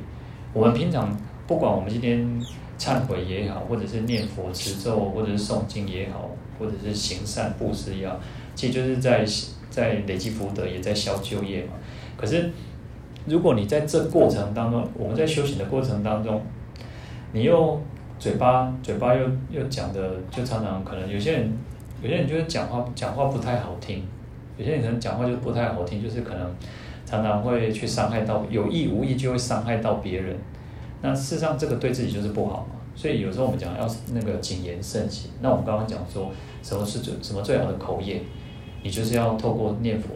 [0.54, 2.41] 我们平常不管我们今天
[2.80, 8.19] 忏悔也好，或者是念佛持咒，或者是诵经也好，或者是行善布施也好，
[8.56, 9.26] 其实就是在
[9.69, 11.74] 在累积福德，也在消旧业嘛。
[12.17, 12.50] 可是
[13.26, 16.41] 如果你在这过程当中，我们在修行的过程当中，
[17.34, 17.82] 你又
[18.17, 21.58] 嘴巴嘴巴又又讲的，就常常可能有些人
[22.02, 24.04] 有些人就是讲话讲话不太好听。
[24.58, 26.56] 有些人可能讲话就不太好听，就是可能
[27.06, 30.38] 常常会去伤害到，有意无意就会伤害到别人。
[31.02, 32.76] 那事实上这个对自己就是不好嘛。
[32.96, 35.30] 所以有时候我们讲要那个谨言慎行。
[35.41, 36.32] 那我们刚刚讲说
[36.63, 38.22] 什么是最什么最好的口业？
[38.82, 40.10] 你就是要透过念佛，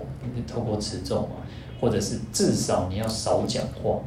[0.47, 1.36] 透过持咒嘛，
[1.82, 3.99] 或者是至少你要少讲话，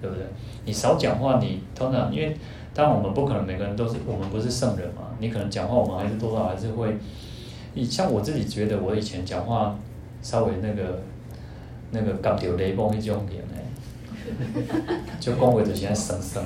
[0.00, 0.24] 对不对？
[0.64, 2.36] 你少讲话，你通常因为
[2.74, 6.96] 当然我们不可能每个人都是我们不是圣人嘛，你可能讲话我们还是多少还是会。
[7.76, 9.78] 你像我自己觉得，我以前讲话
[10.22, 11.02] 稍微那个
[11.90, 16.42] 那个刚掉雷崩一种点呢，就恭维着现在生生。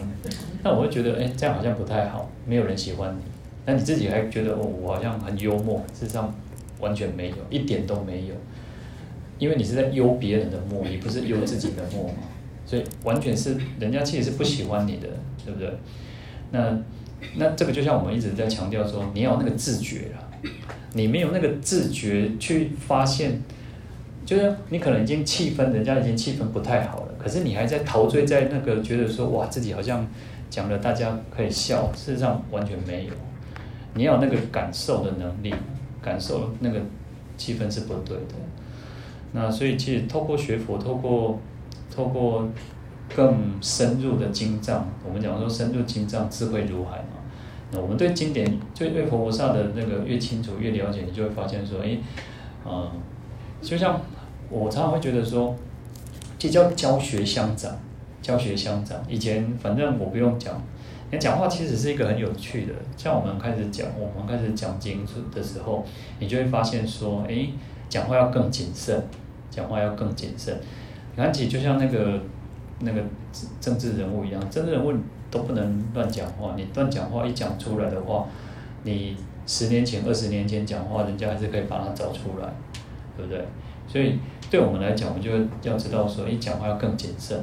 [0.65, 3.23] 那我会觉得，哎，这样好像不太好，没有人喜欢你。
[3.65, 6.35] 那你自己还觉得，哦，我好像很幽默，事实上
[6.81, 8.35] 完全没有，一点都没有。
[9.39, 12.25] 因为你是在幽别人的默，你不是幽自己的默嘛，
[12.67, 15.09] 所以完全是人家其实是不喜欢你的，
[15.45, 15.73] 对不对？
[16.51, 16.77] 那
[17.37, 20.19] 那这个就像我们一直在强调说，你要有那个自觉啊，
[20.93, 23.41] 你没有那个自觉去发现，
[24.27, 30.07] 就是你可能已经气氛，人家已经气氛不太好了，可是你还在陶醉在那个觉得说，哇，自己好像
[30.49, 33.13] 讲了大家可以笑，事实上完全没有。
[33.95, 35.55] 你要那个感受的能力，
[36.01, 36.81] 感受那个
[37.37, 38.35] 气氛是不对的。
[39.33, 41.39] 那所以其实透过学佛，透过
[41.95, 42.49] 透过
[43.15, 47.20] 更深入的经藏，我们讲说深入经藏，智慧如海嘛。
[47.73, 51.99] 那我们对经典，对对佛菩萨的那个越清楚越了解，你就会发现说，诶，
[52.67, 52.91] 嗯，
[53.63, 54.01] 就像
[54.49, 55.55] 我常常会觉得说，
[56.39, 57.79] 这叫教学相长，
[58.21, 58.99] 教学相长。
[59.09, 60.61] 以前反正我不用讲，
[61.11, 62.75] 你讲话其实是一个很有趣的。
[62.97, 65.85] 像我们开始讲，我们开始讲经的时候，
[66.19, 67.53] 你就会发现说，诶。
[67.91, 69.03] 讲话要更谨慎，
[69.51, 70.57] 讲话要更谨慎。
[71.17, 72.21] 你看起就像那个
[72.79, 73.03] 那个
[73.61, 74.93] 政治人物一样，政治人物
[75.31, 76.55] 都不能乱讲话。
[76.57, 78.27] 你乱讲话一讲出来的话，
[78.83, 79.17] 你
[79.47, 82.49] 十年前、二十年前讲话，人家还是可以把它找出来，
[83.17, 83.45] 对不对？
[83.87, 84.19] 所以
[84.51, 85.31] 对我们来讲，我们就
[85.69, 87.39] 要知道说，一，讲话要更谨慎，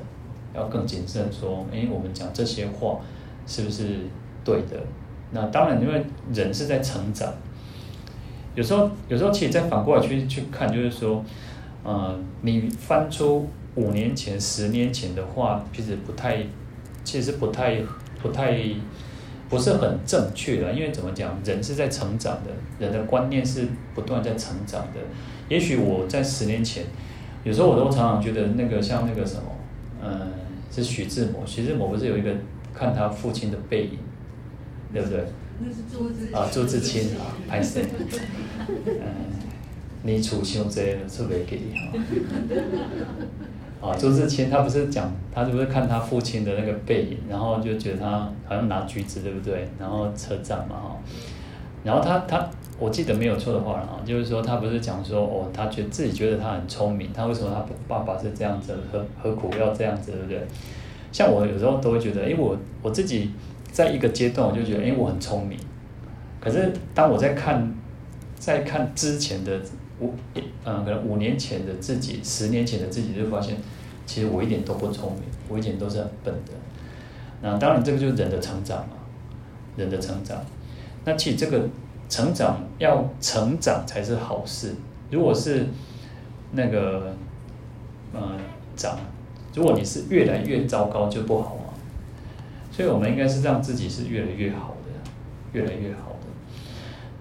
[0.54, 1.32] 要更谨慎。
[1.32, 3.00] 说，诶，我们讲这些话
[3.46, 4.00] 是不是
[4.46, 4.82] 对的？
[5.32, 7.34] 那当然，因为人是在成长。
[8.56, 11.24] 有时候，有时候其实再反过来去去看，就是说，
[11.84, 13.46] 呃，你翻出
[13.76, 16.38] 五年前、十年前的话，其实不太，
[17.08, 17.82] 其实不太、
[18.22, 18.60] 不太，
[19.48, 20.74] 不是很正确的。
[20.74, 22.52] 因为怎么讲，人是在成长的，
[22.86, 23.66] 人的观念是
[23.96, 25.00] 不断在成长的。
[25.48, 26.84] 也许我在十年前，
[27.46, 29.44] 有时候我都常常觉得那个像那个什么，
[30.04, 30.28] 嗯、呃，
[30.70, 31.46] 是徐志摩。
[31.46, 32.30] 徐志摩不是有一个
[32.74, 34.00] 看他父亲的背影，
[34.92, 35.24] 对不对？
[35.62, 37.80] 那是朱自啊，朱自清啊， 拍摄。
[38.86, 39.02] 嗯，
[40.04, 41.98] 你处伤济了，出袂记哈。
[43.82, 49.68] 啊，朱自清他不是讲，他是不是看他父亲的那个背影，然后就觉得他好像拿橘子，对不对？
[49.80, 50.98] 然后车站嘛哈。
[51.84, 60.42] 然后他他，我记得没有错的话啊，就是说他不是讲说哦，他觉得自己觉得他很聪明，他为什么他爸爸是这样子，何何苦要这样子，对不对？
[61.12, 63.32] 像我有时候都会觉得，哎，我我自己。
[63.70, 65.56] 在一个阶段，我就觉得，哎，我很聪明。
[66.40, 67.72] 可是当我在看，
[68.34, 69.60] 在看之前的
[70.00, 70.14] 五，
[70.66, 73.58] 嗯，可能五年前的自己，十年前的自己，就发现，
[74.06, 76.54] 其实我一点都不聪明，我一点都是很笨的。
[77.42, 78.96] 那当然，这个就是人的成长嘛，
[79.76, 80.38] 人的成长。
[81.06, 81.68] 那其实这个
[82.10, 84.76] 成长要成长才是好事。
[85.10, 85.68] 如果是
[86.52, 87.16] 那个，
[88.14, 88.38] 嗯，
[88.76, 89.00] 长，
[89.54, 91.74] 如果你是越来越糟糕，就不好嘛。
[92.72, 95.10] 所以，我们应该是让自己是越来越好的，
[95.54, 96.16] 越来越好。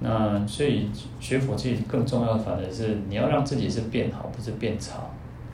[0.00, 5.00] 那所以学佛其实更重要的，反而是你要让自己是变好，不是变差。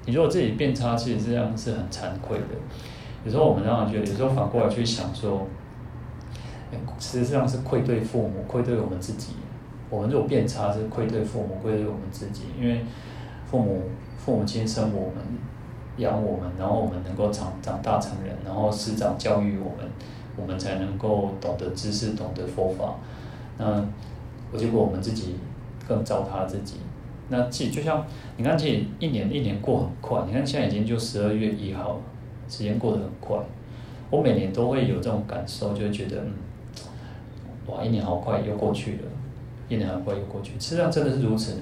[0.07, 2.45] 你如果自己变差，其实这样是很惭愧的。
[3.25, 5.47] 有时候我们让人觉得，有时候反过来去想说，
[6.99, 9.35] 实际上是愧对父母，愧对我们自己。
[9.89, 12.85] 我们如果变差，是愧对父母，愧对我们自己，因为
[13.47, 13.83] 父母
[14.19, 15.23] 父母亲生我们。
[15.99, 19.87] 养我们，然后我们能够长长大成人，然后师长教育我们，
[20.37, 22.95] 我们才能够懂得知识，懂得佛法。
[23.59, 23.87] 那
[24.59, 25.37] 结果我们自己
[25.87, 26.77] 更糟蹋自己。
[27.29, 28.05] 那其实就像
[28.37, 30.25] 你看，其实一年一年过很快。
[30.27, 32.01] 你看现在已经就十二月一号了，
[32.49, 33.39] 时间过得很快。
[34.11, 36.33] 我每年都会有这种感受，就会觉得，嗯，
[37.67, 39.03] 哇，一年好快又过去了，
[39.69, 40.53] 一年好快又过去。
[40.59, 41.61] 事实上真的是如此呢。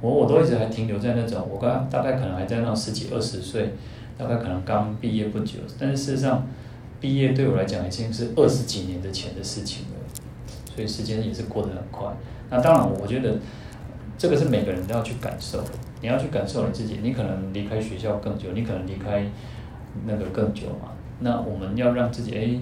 [0.00, 3.74] 我我都一直还停留在那种，我刚大概可能还在那十几二十岁，
[4.16, 6.46] 大概可能刚毕业不久，但是事实上，
[7.00, 9.93] 毕业对我来讲已经是二十几年的前的事情了，
[10.74, 12.06] 所以时间也是过得很快。
[12.50, 13.36] 那当然，我觉得
[14.18, 15.62] 这个是每个人都要去感受，
[16.00, 19.24] 你要去感受你自己，你可能离开学校更久，你可能离开
[20.06, 20.92] 那个更久嘛。
[21.20, 22.58] 那我们要让自己，哎，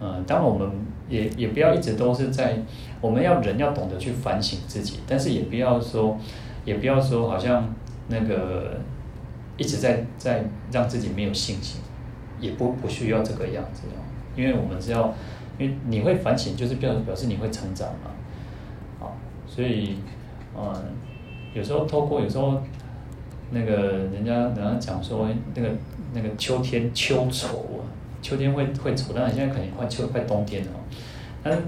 [0.00, 0.68] 嗯，当然我们
[1.08, 2.58] 也也不要一直都是在，
[3.00, 6.18] 我们要人要懂得去反省自己，但是也不要说。
[6.64, 7.68] 也不要说好像
[8.08, 8.78] 那个
[9.58, 11.78] 一直在在让自己没有信心，
[12.40, 14.00] 也不不需要这个样子哦，
[14.34, 15.12] 因为我们是要，
[15.58, 18.10] 因为你会反省，就是表表示你会成长嘛，
[18.98, 19.96] 好，所以
[20.56, 20.72] 嗯，
[21.54, 22.60] 有时候透过有时候
[23.50, 23.74] 那个
[24.12, 25.68] 人家人家讲说那个
[26.12, 27.82] 那个秋天秋愁啊，
[28.22, 30.72] 秋天会会愁，但是现在肯定快秋快冬天了，
[31.42, 31.58] 但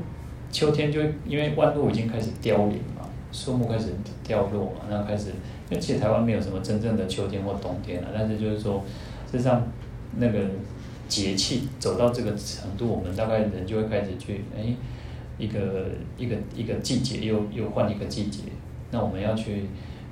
[0.51, 3.03] 秋天就因为万物已经开始凋零嘛。
[3.33, 3.92] 树木开始
[4.25, 5.29] 掉落嘛，那开始，
[5.68, 8.83] 因为其实台湾没有什么真正的秋天或冬天了，但是就是说，
[9.31, 9.62] 事实上，
[10.16, 10.38] 那个
[11.09, 14.75] 节气走到这个程度，我们大概人就会开始去，哎，
[15.38, 18.42] 一个一个一个季节又又换一个季节，
[18.90, 19.64] 那我们要去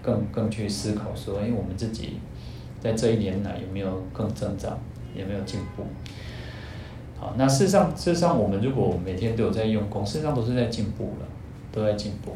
[0.03, 2.15] 更更去思考说，哎，我们自己
[2.81, 4.79] 在这一年来有没有更增长，
[5.15, 5.85] 有没有进步？
[7.19, 11.27] 好，那事实上事实上我们如果每天都有在用功，事实上都是在进步了，
[11.73, 12.33] 都在进步，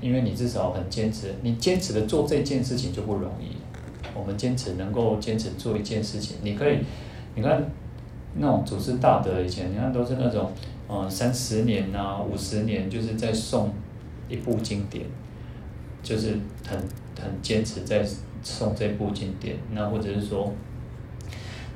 [0.00, 3.56] 因为你至少很坚持，你坚持的做这件事情就不容易。
[4.14, 6.78] 我们坚持能够坚持做一件事情，你可以，
[7.34, 7.64] 你看
[8.34, 10.50] 那种祖师大德以前，你看都是那种，
[10.88, 13.68] 嗯，三十年啊，五十年，就是在诵
[14.28, 15.04] 一部经典，
[16.02, 16.78] 就是很
[17.20, 18.04] 很坚持在
[18.42, 19.56] 诵这部经典。
[19.72, 20.52] 那或者是说，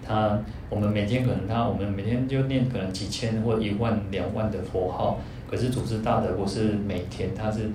[0.02, 0.38] 他
[0.70, 7.70] 我们每天可能他我们每天就念可能几千或一万两万的佛号，可是祖师大德不是每天，他是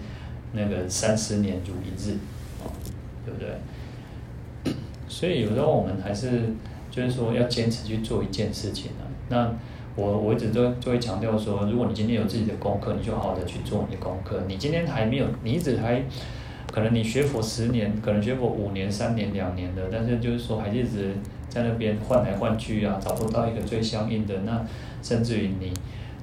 [0.53, 2.17] 那个三十年如一日，
[3.25, 4.73] 对不对？
[5.07, 6.43] 所以有时候我们还是
[6.91, 9.07] 就是说要坚持去做一件事情啊。
[9.29, 9.51] 那
[9.95, 14.43] 我我一直都就会强调说，如果你今天有自己的功课，你就好好的去做你的功课。
[14.47, 16.03] 你今天还没有，你一直还
[16.71, 21.15] 可能你学佛十年，可能学佛五年、三年、两年的，但是就是说还一直
[21.49, 24.41] 在那边换来换去啊，找不到一个最相应的。
[24.41, 24.63] 那
[25.01, 25.73] 甚至于你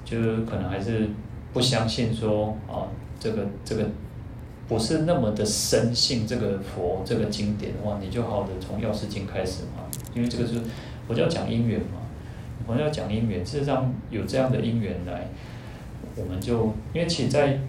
[0.05, 1.09] 就是可能还是
[1.53, 2.87] 不相信说啊，
[3.19, 3.85] 这个这个。
[4.69, 9.78] 不是那么的深信这个佛这个经典的话，你就好的从药师经开始嘛，
[10.19, 10.61] 因为这个是
[11.07, 12.03] 佛教讲因缘嘛，
[12.67, 15.29] 佛教讲因缘，事实上有这样的因缘来，
[16.17, 17.61] 我们就因为其实在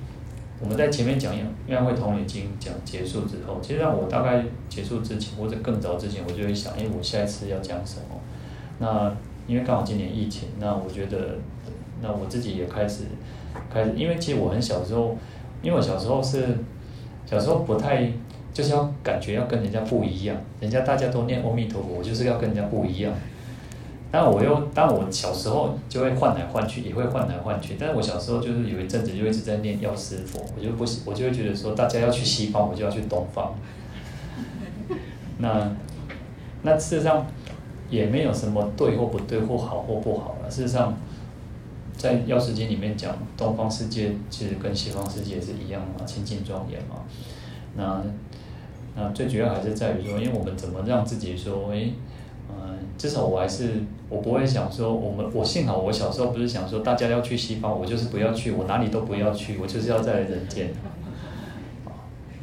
[0.60, 1.32] 我们在前面讲
[1.68, 8.20] 《愿会统领经》讲结束之后，其实让我大概结束之前或者更早之前，我就会想，哎，我下一次要讲什么？
[8.80, 11.38] 那因为刚好今年疫情，那我觉得，
[12.02, 13.04] 那我自己也开始
[13.72, 15.16] 开始，因为其实我很小时候，
[15.62, 16.58] 因为我小时候是。
[17.26, 18.12] 小时候不太，
[18.54, 23.14] 就是要感觉要跟人家不一样，人家大家都念阿弥陀佛，我就是要跟人家不一样。
[24.12, 27.76] 但我又，但我小时候就会换来换去，也会换来换去。
[27.80, 33.54] 但是我小时候就是有一阵子就一直在念药师佛，我就不，我就会觉得说，大家要去西方，我就要去东方。
[35.38, 35.76] 那，
[36.64, 37.26] 那事实上
[37.90, 40.50] 也没有什么对或不对，或好或不好了。
[40.50, 40.98] 事实上。
[42.00, 47.04] 在《药师经》里面讲，东方世界其实跟西方世界是一样嘛，清净庄严嘛。
[47.76, 48.02] 那
[48.96, 51.94] 那最主要还是在于说，因为我们怎么让自己说，诶、欸，
[52.50, 60.70] 嗯、至少我还是我不会想说，我们我幸好我小时候不是想说大家要去西方，我就是不要去，我哪里都不要去，我就是要在人间。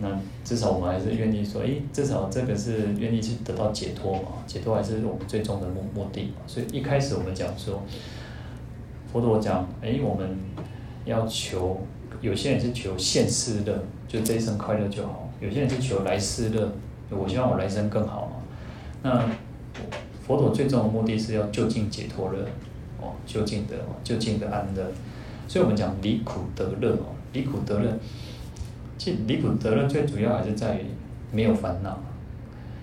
[0.00, 0.08] 那
[0.44, 6.42] 至少我们还是愿意说，诶、至少这个是愿意去得到解脱嘛，解脱还是我们最终的目目的嘛。
[6.46, 7.82] 所以一开始我们讲说。
[9.12, 10.36] 佛陀讲，哎，我们
[11.06, 11.78] 要求，
[12.20, 16.72] 有些人是求现世的，就这一生快乐就好；有些人是求来世乐，
[17.10, 18.36] 我希望我来生更好嘛。
[19.02, 19.24] 那
[20.26, 22.38] 佛陀最终的目的是要就近解脱乐，
[23.00, 24.82] 哦，就近的，就近的安乐。
[25.46, 27.92] 所以我们讲离苦得乐哦，离苦得乐，
[28.98, 30.86] 其实离苦得乐最主要还是在于
[31.30, 31.98] 没有烦恼。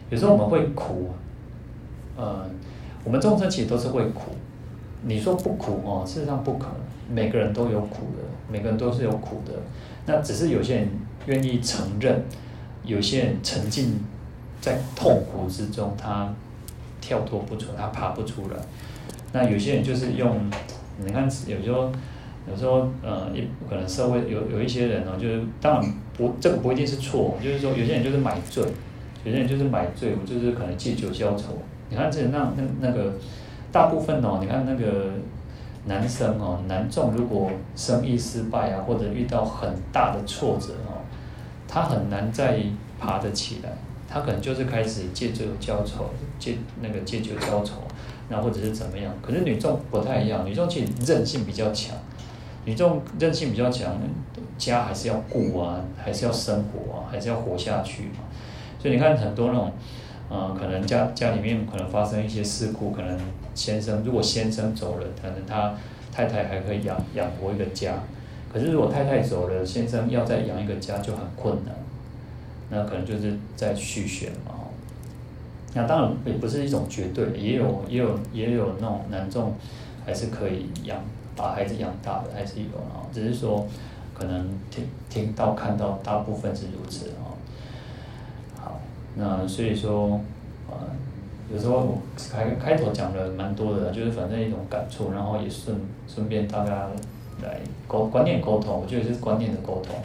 [0.09, 1.09] 有时候我们会苦，
[2.15, 2.45] 呃，
[3.03, 4.31] 我们众生其实都是会苦。
[5.05, 9.53] 你说不苦哦，事实上不可能，每个人都有苦的，每个人都是有苦的。
[10.05, 10.89] 那只是有些人
[11.25, 12.23] 愿意承认，
[12.83, 13.99] 有些人沉浸
[14.61, 16.33] 在痛苦之中，他
[17.01, 18.57] 跳脱不出，他爬不出来。
[19.31, 20.37] 那有些人就是用，
[21.03, 21.91] 你看，有时候，
[22.49, 28.63] 有时候，呃，也可能社会有有一些人哦，就是当然不，这个不一定是错，就是说有些人就是买醉，
[29.23, 31.57] 有些人就是买醉，我就是可能借酒消愁。
[31.89, 33.13] 你看这那那那个。
[33.71, 35.09] 大部分哦，你看那个
[35.85, 40.92] 男生哦，男众如果生意失败啊，或者遇到很大的挫折哦，
[41.73, 42.59] 他很难再
[42.99, 43.69] 爬得起来，
[44.07, 47.77] 他可能就是开始借酒浇愁，借那个借酒浇愁，
[48.29, 49.11] 那或者是怎么样？
[49.23, 51.95] 可是女众不太一样，女众其实韧性比较强，
[52.65, 53.97] 女众韧性比较强，
[54.59, 58.19] 家还是要顾啊，还是要生活啊，还是要活下去嘛。
[58.79, 59.71] 所以你看很多那种。
[60.35, 63.19] 嗯，可能家家里面可能发生一些事故，可能
[63.53, 65.75] 先生如果先生走了，可能他
[66.11, 67.93] 太太还可以养养活一个家。
[68.53, 71.73] 可是如果太太走了，先生要再养一个家就很困难。
[72.69, 74.53] 那可能就是在续弦嘛。
[75.73, 79.53] 那当然也不是一种绝对，也有也有也有那种男众
[80.05, 80.99] 还是可以养
[81.35, 83.01] 把孩子养大的，还是有啊。
[83.11, 83.65] 只是说
[84.13, 87.33] 可能听听到看到大部分是如此啊。
[89.15, 90.19] 那所以说，
[90.67, 90.75] 呃，
[91.53, 92.01] 有时候我
[92.31, 95.77] 开开头讲了蛮多的，就是反正一种感触，然后也顺
[96.07, 96.87] 顺便大家
[97.43, 99.95] 来沟观念沟通，我觉得是观念的沟通，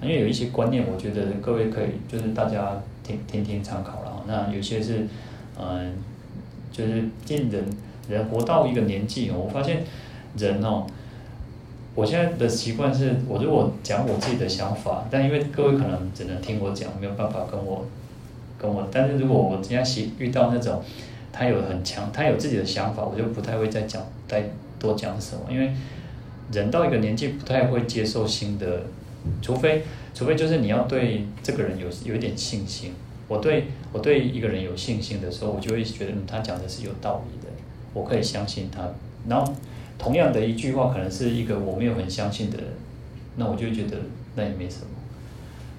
[0.00, 4.24] 因为有一些观念，我觉得各位可以就是大家听听听参考了。
[4.26, 5.06] 那有些是，
[5.58, 5.92] 嗯、
[6.70, 7.64] 就是进人
[8.08, 9.84] 人活到一个年纪哦，我发现
[10.38, 10.86] 人哦，
[11.94, 17.84] 我现在的习惯是我如果讲我自己的想法，但因为各位可能只能听我讲，没有办法跟我
[18.58, 20.82] 跟我，但是如果我今天习遇到那种
[21.32, 25.72] 他有很强，他有自己的想法，我就不太会再讲再多讲什么，因为
[26.52, 28.84] 人到一个年纪不太会接受新的，
[29.40, 29.82] 除非
[30.14, 32.92] 除非就是你要对这个人有有一点信心。
[33.28, 37.50] 我对我对一个人有信心的时候，我就会觉得，嗯，他讲的是有道理的，
[37.94, 38.86] 我可以相信他。
[39.26, 39.52] 然后
[39.96, 42.66] 同样的一句话，可能是一个我没有很相信的人，
[43.36, 43.96] 那我就觉得
[44.34, 44.86] 那也没什么。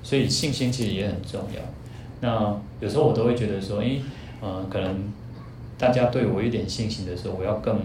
[0.01, 1.61] 所以信心其实也很重要。
[2.21, 4.01] 那有时候我都会觉得说，诶，
[4.41, 5.11] 嗯，可能
[5.77, 7.79] 大家对我有点信心的时候，我要更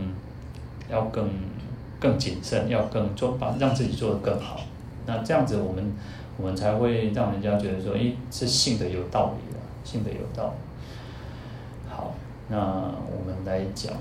[0.91, 1.29] 要更
[2.01, 4.61] 更谨慎，要更做把让自己做得更好。
[5.07, 5.93] 那这样子我们。
[6.41, 11.91] 我们才会让人家觉得说，诶，是信的有道理的，信的有道理。
[11.91, 12.15] 好，
[12.49, 13.93] 那我们来讲。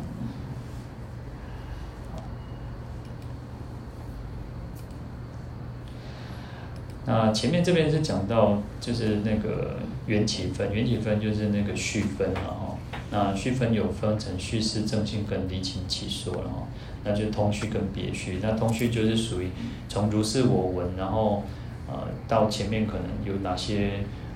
[7.08, 12.78] 那前面这边是讲到，就是那个缘起分，缘起分就是那个序分了哈。
[13.10, 16.68] 那序分有分成序事正信跟离情起说了哈。
[17.04, 19.50] 那就通序跟别序，那通序就是属于
[19.88, 21.44] 从如是我闻，然后。
[21.90, 23.92] 呃，到前面可能有哪些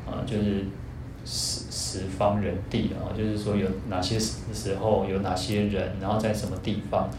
[0.08, 0.64] 呃，就是
[1.26, 7.10] 十十方人地啊，就是说有哪些时时候有哪些人，然后在什么地方，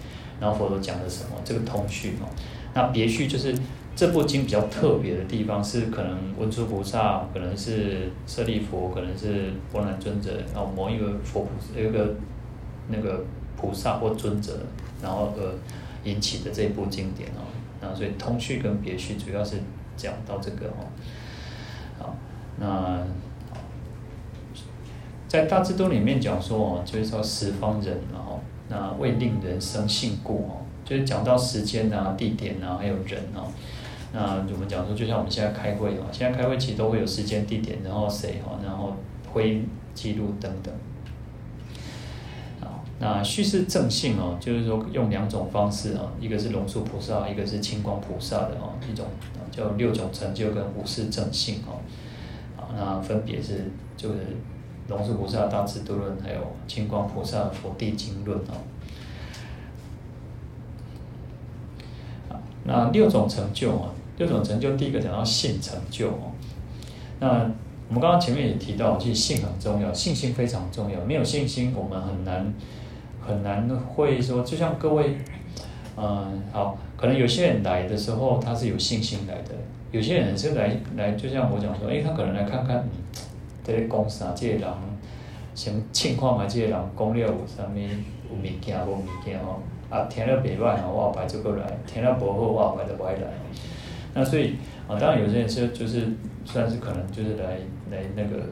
[0.40, 2.24] 然后佛陀讲的什么，这个通序哦。
[2.72, 3.54] 那别序就是
[3.94, 12.14] 这部经比较特别的地方，是可能文殊菩萨，可能是舍利弗，可能是波罗尊者，然后某一个佛菩萨一个
[12.88, 13.22] 那个
[13.54, 14.60] 菩萨或尊者，
[15.02, 15.54] 然后呃
[16.04, 17.42] 引起的这部经典哦。
[17.80, 19.56] 那所以通序跟别序主要是。
[19.94, 20.88] 讲到这个哦，
[21.98, 22.16] 好，
[22.58, 23.04] 那
[25.28, 28.40] 在大智度里面讲说哦，就是说十方人然后
[28.70, 33.52] 那未令人生信故哦，就是讲到时间啊、地点啊，还有人哦。
[34.14, 38.96] 那我们讲说，就像我们现在开会哦，现在开会其实都会有时间、地点，然后谁哈，然后
[39.32, 40.74] 会议记录等等。
[43.04, 49.06] 那叙事正性哦，就是说用两种方式啊，一个是龙树菩萨，一个是清光菩萨的哦，一种
[49.50, 51.82] 叫六种成就跟五事正性哦，
[52.56, 54.18] 啊，那分别是就是
[54.86, 56.38] 龙树菩萨大智度论，还有
[56.68, 58.54] 清光菩萨佛地经论哦。
[62.28, 66.30] 啊，那六种成就啊，六种成就，第一个讲到性成就哦，
[67.18, 67.50] 那
[67.88, 72.54] 我们刚刚前面也提到，其实性很重要，信心非常重要，没有信心我们很难。
[73.24, 75.16] 很难会说，就像各位，
[75.96, 79.50] 嗯，好，可能有些人来的时候他是有信心来的，
[79.92, 82.90] 有些人是来来，就像我讲说，诶，他可能来看看，嗯，
[83.62, 84.68] 这些公司啊，这些人
[85.54, 93.20] 什么情况嘛，这些人讲了有啥物有物件无物件哦，啊，听了袂歹哦，我后摆就过来；听了不好，我后摆就不爱来。
[94.14, 94.56] 那所以
[94.88, 96.08] 啊，当然有些人是就是
[96.44, 97.58] 算是可能就是来
[97.90, 98.42] 来那个，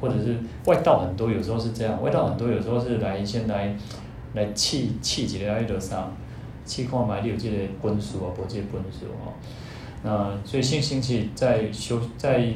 [0.00, 3.76] 或者是外道很多，有时候是这样，外道很多有时候是来先来。
[4.34, 6.10] 来试试一个迄落啥，
[6.66, 9.32] 试看觅你有这个本事啊，无这个本事哦。
[10.02, 12.52] 那所以信心其实在修在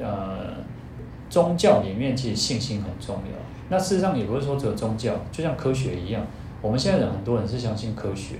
[0.00, 0.54] 呃
[1.28, 3.38] 宗教里面，其实信心很重要。
[3.68, 6.24] 那事实上也不是说只有宗教，就像科学一样，
[6.62, 8.36] 我们现在人很多人是相信科学，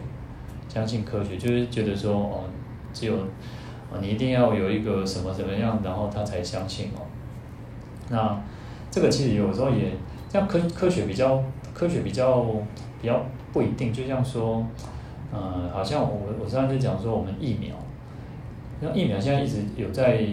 [0.68, 2.44] 相信科学就是觉得说哦，
[2.94, 7.02] 只有哦你一定要有一个什么什么样，然后他才相信哦。
[8.08, 8.40] 那
[8.90, 9.92] 这个其实有时候也
[10.30, 11.42] 像科科学比较。
[11.78, 12.44] 科学比较
[13.00, 14.66] 比较不一定，就像说，
[15.32, 17.76] 呃，好像我我上次讲说我们疫苗，
[18.80, 20.24] 那疫苗现在一直有在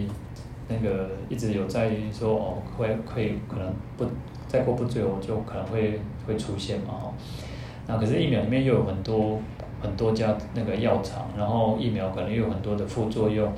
[0.68, 4.04] 那个一直有在说哦，会会可能不
[4.48, 7.14] 再过不久就可能会会出现嘛哦，
[7.86, 9.38] 那可是疫苗里面又有很多
[9.80, 13.52] 很多家那个药厂，然后疫苗可能又有很多的副作用，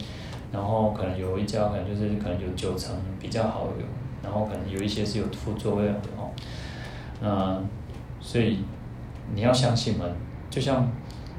[0.53, 3.85] 然后可能有一家可能就是可能有九成比较好有，
[4.23, 6.29] 然后可能有一些是有副作用的哦，
[7.23, 7.67] 嗯。
[8.21, 8.59] 所以
[9.35, 10.05] 你要相信嘛，
[10.51, 10.91] 就像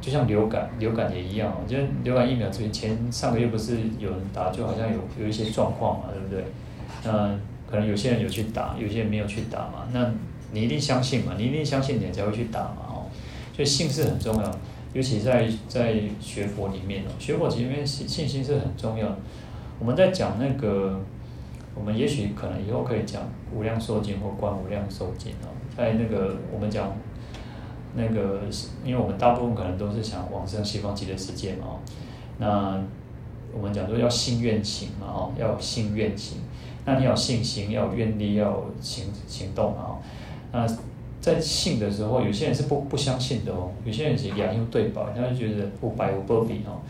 [0.02, 1.54] 就像流感，流感也一样。
[1.62, 6.44] 我觉得流感疫苗之前上个月不是有人打，就好像有有一些状况嘛，对不对？
[7.04, 7.38] 那
[7.70, 9.88] 可能有些人有去打，有些人没有去打嘛。
[9.92, 10.10] 那
[10.52, 13.06] 你一定相信嘛，你一定相信你才会去打嘛，哦。
[13.54, 14.52] 所以信是很重要，
[14.94, 19.16] 尤其在在学佛里面哦，学佛里面信信心是很重要。
[19.80, 21.00] 我们在讲那个，
[21.76, 23.22] 我们也许可能以后可以讲
[23.54, 25.52] 无量寿经或观无量寿经哦。
[25.80, 26.92] 在那个我们讲
[27.96, 28.42] 那个，
[28.84, 31.80] 因为我们大部分可能都是想往生西方极乐世界嘛，哦，
[32.38, 32.82] 那
[33.54, 36.40] 我们讲说要信愿行嘛，哦，要有信愿行，
[36.84, 39.98] 那你要有信心，要有愿力，要有行行动嘛，哦，
[40.52, 40.68] 那
[41.22, 46.84] 在信的时候，有些人是不不相信的哦，有些人是两用对白，他就觉得不白无波比哦，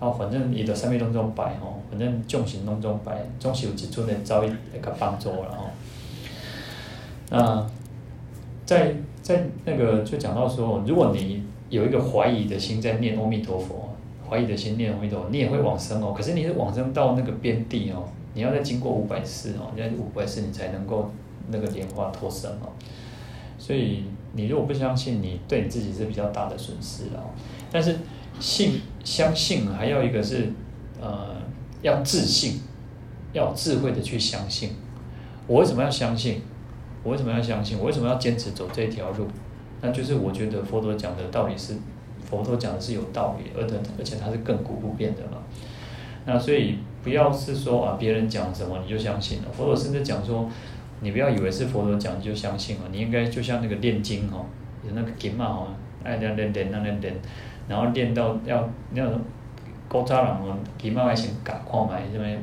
[0.00, 5.70] 然后反正伊的生命当中白哦，反正众生当中白，总是有一尊的遭遇那个帮助了哦。
[7.30, 7.66] 那
[8.64, 13.90] 在在那个就讲到说，如果你有一个怀疑的心在念阿弥陀佛，
[14.28, 16.14] 怀疑的心念阿弥陀佛，你也会往生哦。
[16.16, 21.10] 可是你是往生到那个边地哦，你要再经过五百世哦，要五百世你才能够
[21.50, 22.72] 那个莲花脱生哦。
[23.58, 27.30] 所以你如果不相信，你对你自己是比较大的损失哦。
[27.70, 27.96] 但是
[28.40, 30.52] 信相信还要一个是
[31.00, 31.36] 呃
[31.82, 32.60] 要自信，
[33.32, 34.70] 要智慧的去相信。
[35.46, 36.42] 我为什么要相信？
[37.04, 37.78] 我为什么要相信？
[37.78, 39.28] 我为什么要坚持走这条路？
[39.80, 41.74] 那就是我觉得佛陀讲的道理是，
[42.28, 45.38] 佛陀讲的是有道理，而且而且它是亘古不变的嘛。
[46.26, 49.44] 那所以不要是说啊别人讲什么你就相信了。
[49.52, 50.50] 佛陀甚至讲说。
[51.00, 54.46] 你不要以为是佛陀讲你就相信了，你应该就像那个练经哦，
[54.82, 55.68] 有那个经嘛哦，
[56.02, 57.14] 爱练练练那练练，
[57.68, 59.20] 然后练到要那种
[59.86, 62.38] 古早人哦，经嘛爱先改看嘛，因为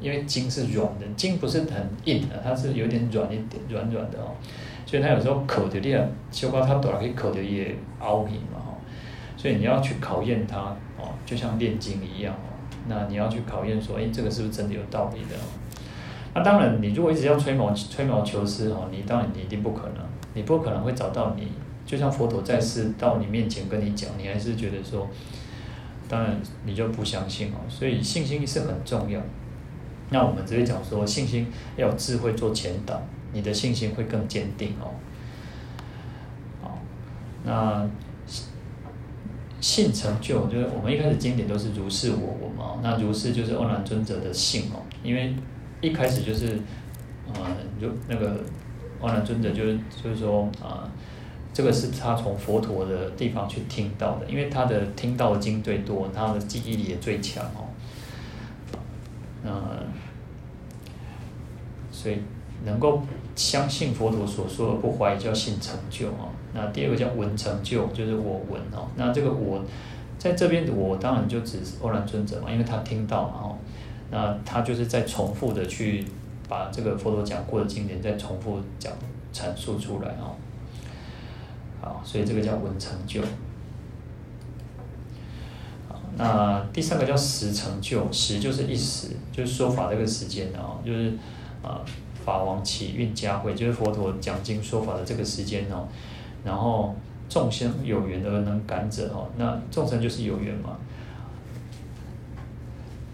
[0.00, 4.34] 因为经是软的，经不是很硬的，它是有点软一点，软软的哦，
[4.86, 8.74] 所以它有时候口的练，修高它短可以口的也凹平嘛哦，
[9.36, 12.48] 所以你要去考验它哦，就像练经一样哦，
[12.88, 15.36] 那你要去考验说，哎，这个是不是真的有道理的？
[16.32, 19.96] 那当然，你如果一直要吹毛吹毛求疵哦，你当然你一定不可能，
[20.32, 21.48] 你不可能会找到你，
[21.84, 25.08] 就像佛陀在世到你面前跟你讲，你还是觉得说，
[26.08, 27.58] 当然你就不相信哦。
[27.68, 29.20] 所以信心是很重要。
[30.10, 31.46] 那我们只会讲说，信心
[31.76, 33.02] 要有智慧做前导，
[33.32, 34.92] 你的信心会更坚定哦。
[36.62, 36.78] 好，
[37.44, 37.88] 那
[39.60, 45.34] 信成就，就是我们一开始经典都是如是我我嘛，那如是就是阿难尊者的信哦，因为。
[45.82, 46.60] 一开始就是，
[47.32, 47.40] 呃，
[47.80, 48.38] 就那个
[49.00, 50.84] 阿难尊者就是就是说啊、
[51.54, 57.64] 这个是他从佛陀的地方去听到的，因为他的听到的经最多，他的记忆力也最强哦。
[59.42, 59.82] 呃，
[62.00, 62.16] 所以
[62.64, 63.02] 能够
[63.36, 66.30] 相信佛陀所说的不怀疑叫信成就哦。
[66.54, 68.88] 那第二个叫闻成就，就是我闻哦。
[68.96, 69.62] 那这个我
[70.18, 73.58] 在这边，我当然就指阿难尊者嘛，因为他听到嘛哦。
[74.10, 76.06] 那他就是在重复的去
[76.48, 78.92] 把这个佛陀讲过的经典再重复讲
[79.32, 80.34] 阐述出来哦，
[81.82, 83.20] 好，所以这个叫闻成就。
[86.16, 91.12] 那第三个叫时成就，时就是一时，就是说法这个时间哦，就是
[91.62, 91.80] 啊
[92.24, 95.88] 法王起运嘉会，就是佛陀讲经说法的这个时间哦，
[96.44, 96.94] 然后
[97.28, 100.76] 众生有缘而能感者哦，那众生就是有缘嘛。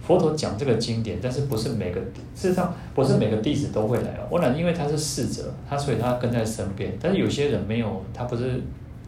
[0.03, 2.01] 佛陀讲这个经典，但是不是每个，
[2.33, 4.29] 事实上不是每个弟子都会来哦。
[4.31, 6.97] 我呢，因为他是侍者，他所以他跟在身边。
[7.01, 8.63] 但是有些人没有，他不是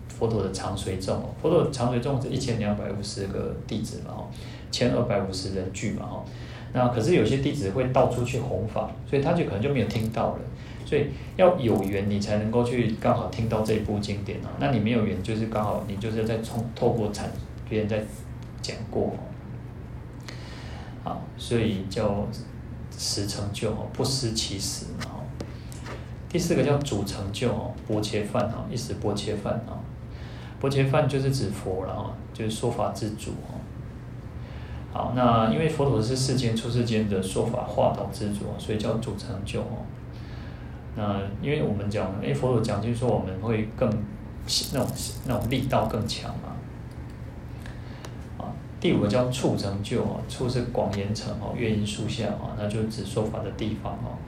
[0.09, 1.28] 佛陀的常随众哦。
[1.41, 4.26] 佛陀的常随众是一千两百五十个弟子嘛，哦，
[4.72, 6.24] 千二百五十人聚嘛，哦。
[6.73, 10.41] 那可是有些弟子会到处去弘法，所以他就可能就没有听到了。
[10.85, 14.49] 所以要有缘，你才能够去刚好听到这部经典哦。
[14.59, 17.31] 那你没有缘，就是刚好你就是在从透过禅
[17.69, 18.03] 别人在
[18.62, 19.14] 讲过。
[21.39, 22.27] 所以叫
[22.95, 25.25] 时成就哦，不失其时嘛哦。
[26.29, 29.79] 第四个叫主成就哦，波切饭哦，一时波切饭哦。
[30.61, 33.55] 波切饭就是指佛了哦，就是说法之主哦。
[34.99, 39.86] 好，那因为佛陀是世间出世间的说法化导之主，所以叫主成就哦。
[40.96, 43.88] 那因为我们讲，哎，佛陀讲就是说我们会更
[44.72, 44.88] 那种
[45.26, 46.49] 那种力道更强嘛。
[48.38, 54.18] 啊第五个叫处成就哦，处是广严城哦，月音树下哦，那就指说法的地方哦。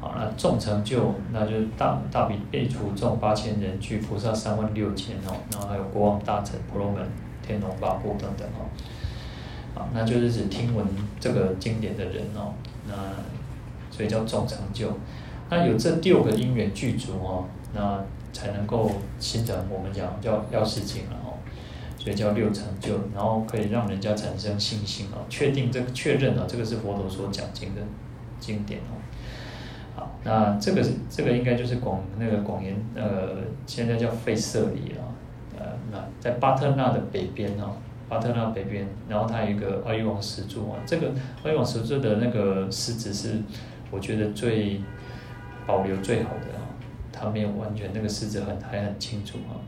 [0.00, 7.04] 好，那众成就，那就大大比被除众八千人聚，菩萨三万六千哦，然后还有国王大臣、婆罗门、
[7.44, 8.62] 天龙八部等等哦。
[9.78, 10.84] 好，那就是指听闻
[11.20, 12.52] 这个经典的人哦，
[12.88, 12.94] 那
[13.92, 14.90] 所以叫众成就。
[15.48, 18.02] 那有这六个因缘具足哦，那
[18.32, 21.38] 才能够形成我们讲叫药师经了哦。
[21.96, 27.82] 所以叫六成就，然后可以让人家产生信心哦，确定这个确认了这个是佛陀所讲经的
[28.40, 28.98] 经典哦。
[29.96, 35.02] 好，那这个这个应该就是广那个广言呃，现在叫费舍里啊，
[35.58, 37.76] 呃，那在巴特纳的北边哦，
[38.08, 41.12] 巴特纳北边，然后它有一个阿育王石柱啊，这个
[41.44, 43.42] 阿育王石柱的那个狮子是
[43.90, 44.80] 我觉得最
[45.66, 46.64] 保留最好的啊，
[47.12, 49.60] 它没有完全那个狮子很还很清楚啊。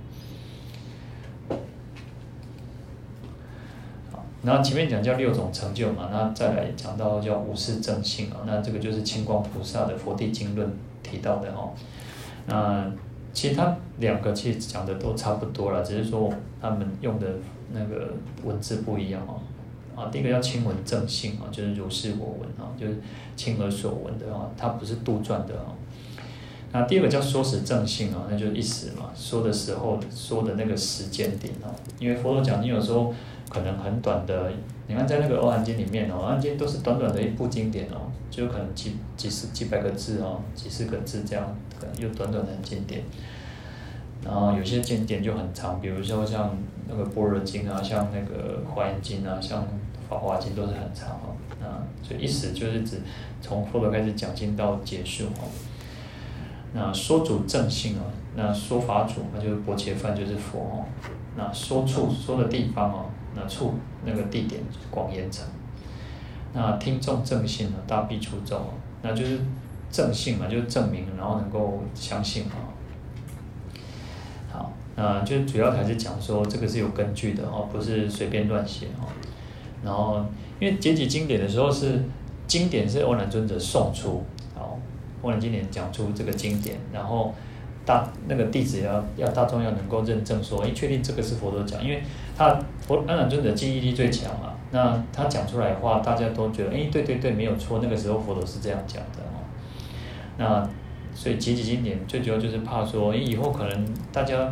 [4.43, 10.67] 然后前面讲叫六种成就嘛，那再来讲到叫五识正信啊，那这个就是清光菩萨的《佛地经论》
[11.03, 11.75] 提到的哦。
[12.47, 12.91] 那
[13.35, 17.27] 其他两个其实讲的都差不多了，只是说他们用的
[17.73, 18.13] 那个
[18.45, 19.41] 文字不一样哦。
[19.97, 22.97] 啊，第一个叫亲闻正信啊，就是如是我闻啊，就是
[23.37, 25.75] 亲耳所闻的啊，它不是杜撰的啊。
[26.73, 31.69] 那第二个叫说时正信啊，那就是一时嘛，说的时候说的那个时间点啊，
[31.99, 33.13] 因为佛陀讲经有时候
[33.51, 34.53] 可能很短的，
[34.87, 41.45] 你看在那个《阿含经》里面哦，《阿含经》都是短短的一部经典哦，就可能几几十几百个字哦，几十个字这样，
[41.79, 43.03] 可能又短短的经典。
[44.25, 46.57] 然后有些经典就很长，比如说像
[46.89, 49.63] 那个《般若经》啊，像那个《华严经》啊，像
[50.09, 51.37] 《法华经》都是很长哦。
[51.63, 53.03] 啊，所以意思就是指
[53.43, 55.45] 从佛陀开始讲经到结束哦。
[56.73, 58.03] 那说主正信哦，
[58.35, 60.85] 那说法主那就是薄伽梵就是佛哦。
[61.37, 65.45] 那说处说的地方哦，那处那个地点广严城。
[66.53, 69.39] 那听众正信呢，大苾刍众哦，那就是
[69.91, 72.70] 正信嘛，就是证明然后能够相信啊。
[75.01, 79.09] 好，那就主要还是讲说这个是有根据的哦，不是随便乱写哦。
[79.83, 80.25] 然后
[80.59, 82.03] 因为结集经典的时候是
[82.47, 84.23] 经典是欧南尊者送出。
[85.23, 87.35] 我们今年讲出这个经典，然后
[87.85, 92.03] 大那个弟子要要大众要能够认证说，哎，确定这个是佛陀讲，因为
[92.35, 99.45] 他佛阿难尊者记忆力最强嘛，那他讲出来的话，大家都觉得，哎，对对对，没有错，那个时候佛陀是这样讲的哦。
[100.39, 100.67] 那
[101.15, 104.51] 所以结集经典最主要就是怕说，哎，以后可能大家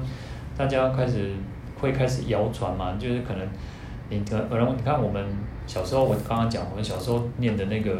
[0.58, 1.32] 大家开始
[1.80, 3.48] 会开始谣传嘛，就是可能
[4.10, 5.24] 你可能你看我们
[5.66, 7.96] 小时候，我刚刚讲我们小时候念的那个。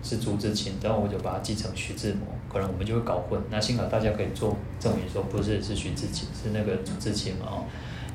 [0.00, 3.38] 是朱自清，然后我就把它记成徐志摩，可能我们就会搞混。
[3.50, 7.64] 那幸好大家可以做证明，说不是是徐自清，是那个朱自清嘛哦。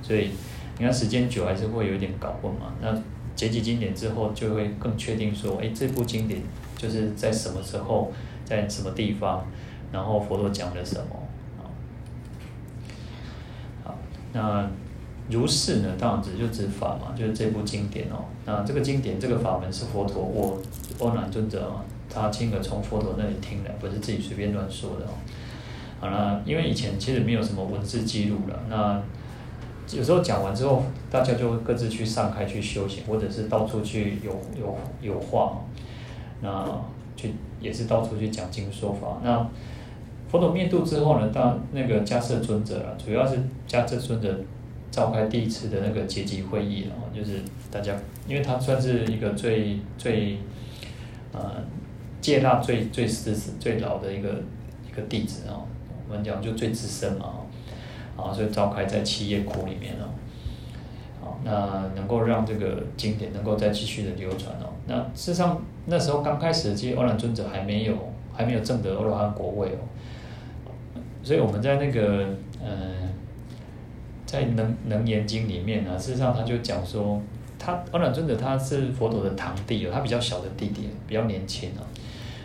[0.02, 0.32] 所以
[0.80, 2.74] 你看时间久还是会有点搞混嘛。
[2.82, 2.98] 那
[3.36, 6.42] 结集经典之后，就会更确定说，哎，这部经典
[6.78, 8.14] 就是在什么时候，
[8.46, 9.46] 在什么地方，
[9.92, 11.28] 然后佛陀讲了什么
[11.60, 11.68] 啊？
[13.84, 13.98] 好，
[14.34, 14.70] 那
[15.30, 18.26] 如是呢，当然指就指法嘛，就是这部经典哦。
[18.46, 20.62] 那这个经典这个法门是佛陀我。
[21.00, 25.10] 欧难尊者啊，他亲耳从佛陀那里听的，不是自己随便乱说的哦。
[26.00, 29.02] 好了，因为以前其实没有什么文字记录了，那
[29.98, 35.64] 有时候讲完之后，大家就各自去上开去修行，或者是到处去有有有话，
[36.42, 36.64] 那
[37.16, 39.18] 去也是到处去讲经说法。
[39.24, 39.46] 那
[40.34, 44.36] 佛陀灭度之后呢，当那个迦叶尊者啊，主要是迦叶尊者
[44.90, 47.94] 召开第一次的那个结集会议了，就是大家，
[48.28, 50.40] 因为他算是一个最最。
[51.36, 51.52] 呃，
[52.22, 54.30] 戒腊最最资深、最老的一个
[54.88, 55.66] 一个弟子哦，
[56.08, 57.26] 我们讲就最资深嘛，
[58.16, 60.14] 啊，所以召开在七叶窟里面哦，
[61.20, 64.70] 好，那能够让这个经典能够再继续的流传哦。
[64.86, 67.98] 那事实上那时候刚开始，其实阿难尊者还没有
[68.32, 69.82] 还没有证得阿罗汉国位哦，
[71.24, 72.28] 所以我们在那个
[72.62, 73.10] 呃，
[74.26, 77.22] 在《能能言经》里面呢，事实上他就讲说。
[77.66, 81.82] 他阿难尊者他是佛陀的堂弟哦，他比较小的弟弟，比较年轻哦。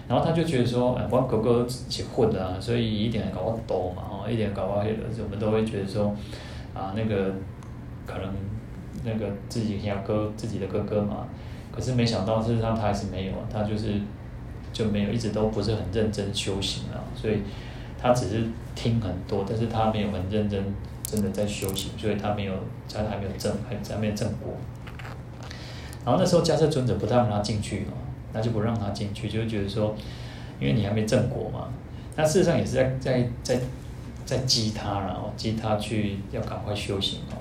[0.07, 6.15] 然后他就觉得说，哎，我哥哥一起混啊，所以一点搞不懂嘛，哦，一点搞不黑的，我们都会觉得说，
[6.73, 7.35] 啊，那个
[8.07, 8.33] 可能
[9.03, 11.27] 那个自己家哥自己的哥哥嘛。
[11.73, 13.95] 可是没想到事实上他还是没有，他就是
[14.73, 17.03] 就没有，一直都不是很认真修行啊。
[17.17, 17.39] 所以
[18.01, 18.45] 他只是
[18.75, 20.63] 听很多，但是他没有很认真
[21.05, 22.55] 真的在修行，所以他没有
[22.93, 24.55] 他还没有证，还还没有证果。
[26.05, 27.93] 然后那时候迦叶尊者不太让他进去哦，
[28.33, 29.95] 那就不让他进去，就觉得说，
[30.61, 31.69] 因为你还没证果嘛。
[32.17, 33.59] 那事实上也是在在在
[34.25, 37.37] 在激他，然后激他去要赶快修行哦。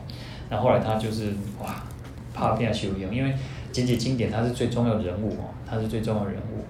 [0.49, 1.83] 那后来他就是哇，
[2.33, 3.33] 怕变修行，因为
[3.71, 6.65] 结集经典他是最重要人物哦，他是最重要人物，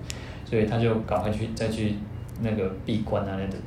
[0.47, 1.95] 所以他就赶快去再去
[2.41, 3.59] 那个闭关啊那等，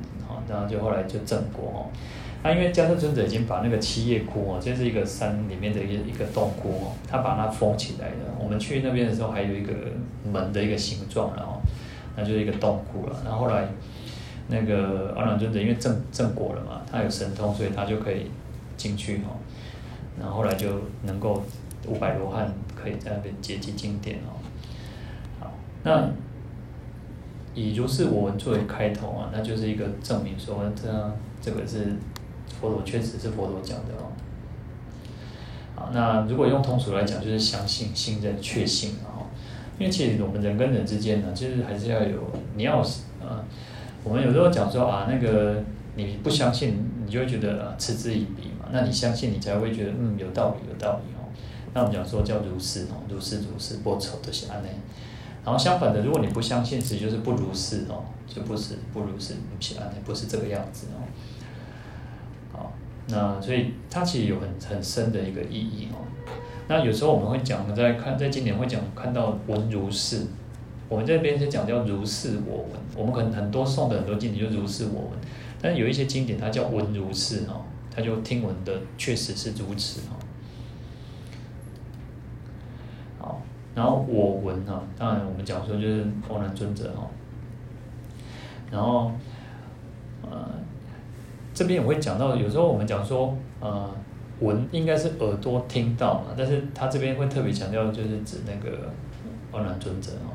[0.47, 1.79] 然后就后来就正果哦。
[2.43, 8.15] 他、啊、因为迦叶尊者已经把那个七叶窟哦，这是一个山里面的一个一个洞窟哦，他把它封起来的。
[8.39, 9.71] 我们去那边的时候，还有一个
[10.25, 11.61] 门的一个形状，然后
[12.17, 13.15] 那就是一个洞窟了。
[13.23, 13.67] 然后后来
[14.47, 18.31] 那个阿难尊者因为正正果了嘛，他有神通，所以他就可以
[18.75, 19.37] 进去哦。
[20.19, 20.67] 然后后来就
[21.03, 21.43] 能够
[21.87, 24.33] 五百罗汉可以在那边结集经典哦。
[25.39, 25.51] 好，
[25.83, 26.09] 那
[27.53, 31.95] 以如是我闻作为开头啊，那就是一个证明说这这个是。
[32.59, 34.11] 佛陀确实是佛陀讲的哦。
[35.75, 39.25] 好，那如果用通俗来讲，就是相信、信任、确信哦。
[39.79, 42.19] 因为其实我们人跟人之间呢，就是还是要有，
[42.55, 42.79] 你要
[43.19, 43.43] 呃，
[44.03, 45.63] 我们有时候讲说啊，那个
[45.95, 48.67] 你不相信，你就会觉得啊，嗤之以鼻嘛。
[48.71, 51.25] 那你相信，你才会觉得嗯，有道理，有道理哦。
[51.73, 54.69] 那我们讲说叫如是哦，如是如是，不丑的是安内。
[55.43, 59.75] 然后相反的，如果你不相信，其实就是不如是哦，就不是不如是，不是，
[60.05, 61.01] 不是这个样子哦。
[62.53, 62.73] 好
[63.07, 66.05] 那所以它其实有很很深的一个意义哦。
[66.67, 70.27] 那有时候我们会讲，在看在经典会讲看到闻如是，
[70.87, 72.69] 我们这边是讲叫如是我闻。
[72.95, 75.19] 我们可能很多诵的很多经典就如是我闻，
[75.61, 80.13] 但是有一些经典它叫闻如是哦，它就听闻的确实是如此哦。
[83.19, 83.41] 好，
[83.75, 87.09] 然后我闻啊，当然我们讲说就是阿难尊者哦。
[88.71, 89.11] 然后
[90.23, 90.49] 呃，
[91.53, 93.89] 这边也会讲到，有时候我们讲说呃。
[94.41, 98.89] 闻应该是耳朵听到嘛，但是他这边会特别强调，就是指那个
[99.51, 100.33] 阿难尊者哦。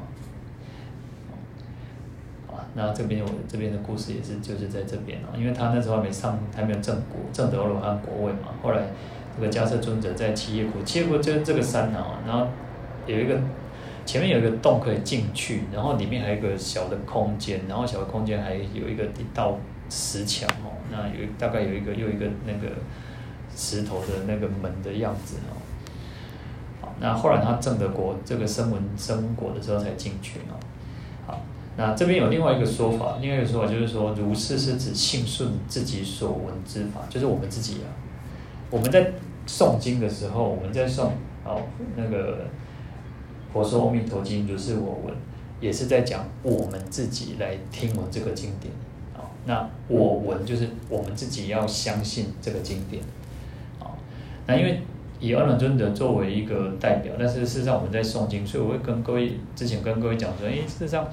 [2.55, 8.55] 啊，那这边我这边的故事也是就是在这边哦，因为他那时候还没上，还没有正果，正得罗汉果位嘛。
[8.63, 8.83] 后来
[9.37, 12.47] 这个迦叶尊者在七叶国，七叶国就是这个山啊，然后
[13.07, 13.39] 有一个
[14.05, 22.75] 前面有一个洞可以进去，然后里面还有一个小的空间，然后小的空间还有一个一道石墙哦，那有大概有一个又一个那个。
[23.59, 25.37] 石头的那个门的样子
[26.83, 30.61] 哦，那后来他证得果这个声闻声果的时候才进去哦，
[31.27, 31.41] 好，
[31.79, 37.89] 那这边有另外一个说法，另外一个说法就是说，如是是指信顺自己所闻之法，就是我们自己啊，
[38.69, 39.13] 我们在
[39.47, 41.09] 诵经的时候，我们在诵
[41.43, 41.63] 哦
[41.97, 42.41] 那个
[43.57, 45.15] 佛说阿弥陀经，如是我闻，
[45.61, 48.71] 也是在讲我们自己来听闻这个经典，
[49.15, 53.03] 啊，那我闻就是我们自己要相信这个经典
[53.81, 53.97] 啊。
[54.47, 54.81] 那因为
[55.19, 61.09] 以阿难尊者作为一个代表，但是事实上我们在诵经，所以我会跟各位之前跟各位讲说，哎，事实上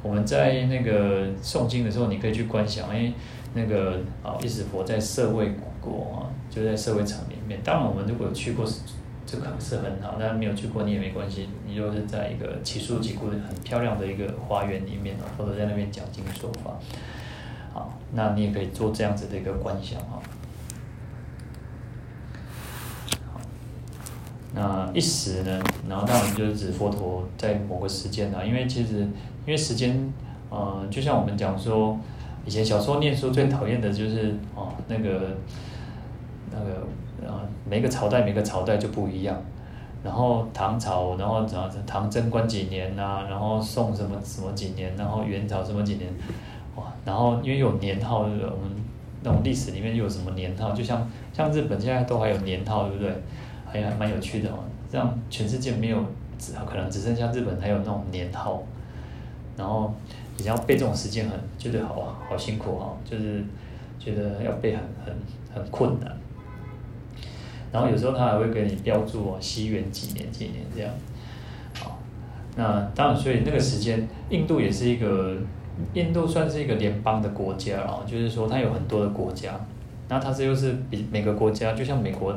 [0.00, 3.12] 我们在那个诵经的时候，你可以去观想，哎，
[3.54, 7.58] 那个啊，一时佛在社会国啊，就在社会场里面。
[7.64, 8.64] 当然，我们如果去过，
[9.26, 16.72] 这个是很好；但没有去过，你也没关系，你就是在一个奇树给孤的很漂亮的一个花园里面，或者在那边讲经说法。
[17.74, 20.18] 好，那你也可以做这样子的一个观想啊。
[24.54, 30.12] 那一时呢，然后当然就是指佛陀在某个时间啊，因为其实因为时间，
[30.48, 31.96] 呃，就像我们讲说，
[32.46, 35.36] 以前小时候念书最讨厌的就是哦，那个
[36.50, 39.40] 那个啊，每个朝代每个朝代就不一样，
[40.04, 46.08] 然后唐朝，然后然后唐贞观几年呐、然后宋什么什么几年，然后元朝什么几年，
[46.76, 48.70] 哇，然后因为有年号，我们
[49.22, 53.12] 那种历史里面又有什么年号，就像像日本现在都还有年号，对不对？
[53.66, 56.02] 还还蛮有趣的哦，这样全世界没有
[56.38, 58.62] 只可能只剩下日本还有那种年号，
[59.58, 59.92] 然后
[60.38, 63.44] 你要背这种时间很觉得好好辛苦哦，就是
[63.98, 65.14] 觉得要背很很
[65.54, 66.16] 很困难。
[67.72, 70.90] 然后有时候他还会给你标注哦，西元几年几年这样。
[71.74, 71.98] 好，
[72.56, 75.36] 那当然，所以那个时间，印度也是一个
[75.94, 79.58] 印度算是一个联邦的国家啊，就是说它有很多的国家，
[80.08, 82.34] 那它这又是比每个国家，就像美国。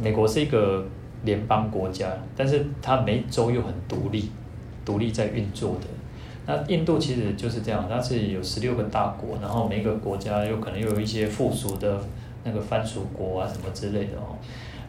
[0.00, 0.86] 美国是一个
[1.24, 4.30] 联邦国家，但是它每一州又很独立，
[4.82, 5.86] 独立在运作的。
[6.46, 12.00] 那印度其实就是这样，它是有十六个大国，然后每个国家有可能又有一些附属的
[12.44, 14.36] 那个藩属国啊什么之类的哦。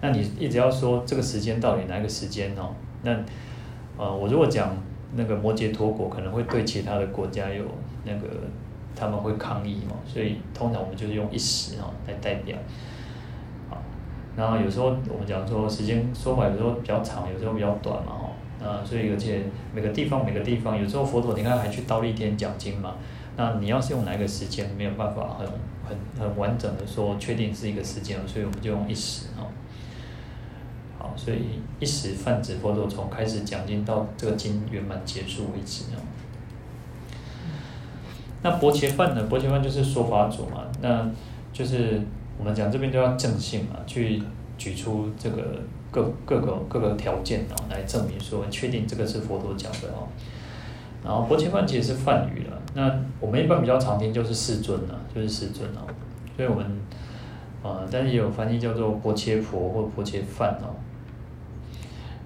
[0.02, 2.74] 那你一直要说这个时间到底哪一个时间哦？
[3.04, 3.12] 那
[3.98, 4.76] 呃，我如果讲
[5.16, 7.64] 那个摩羯陀国可能会对其他的国家有
[8.04, 8.28] 那个
[8.96, 12.58] 他们会抗议嘛，所以通常我们就是用一时哦来代表。
[14.34, 18.30] 然后有时候我们讲说时间说法有时候比较长，有时候比较短嘛，吼，
[18.62, 19.44] 那所以而且
[19.76, 22.96] 每个地方每个地方，有时候佛陀你看还去忉利天讲经嘛，
[23.36, 25.46] 那你要是用哪一个时间，没有办法很
[26.16, 29.48] 很很完整的说确定是一个时间，所以我们就用一时哦。
[30.98, 36.02] 好，所以一时泛指佛陀从开始讲经到这个经圆满结束为止哦。
[38.44, 39.24] 那薄伽梵呢？
[39.30, 41.12] 薄伽梵就是说法主嘛，那
[41.54, 42.02] 就是。
[42.40, 44.20] 我们讲这边都要正性嘛，去
[44.58, 45.62] 举出这个
[45.92, 50.08] 各各个各个条件哦，来证明说确定这个是佛陀讲的哦。
[51.04, 55.82] 然后薄伽梵其实是梵语了，那我们一般比较常听就是世尊了，就是世尊哦。
[56.36, 56.66] 所以我们
[57.64, 60.74] 呃，但是也有翻译叫做薄伽婆或薄伽梵哦。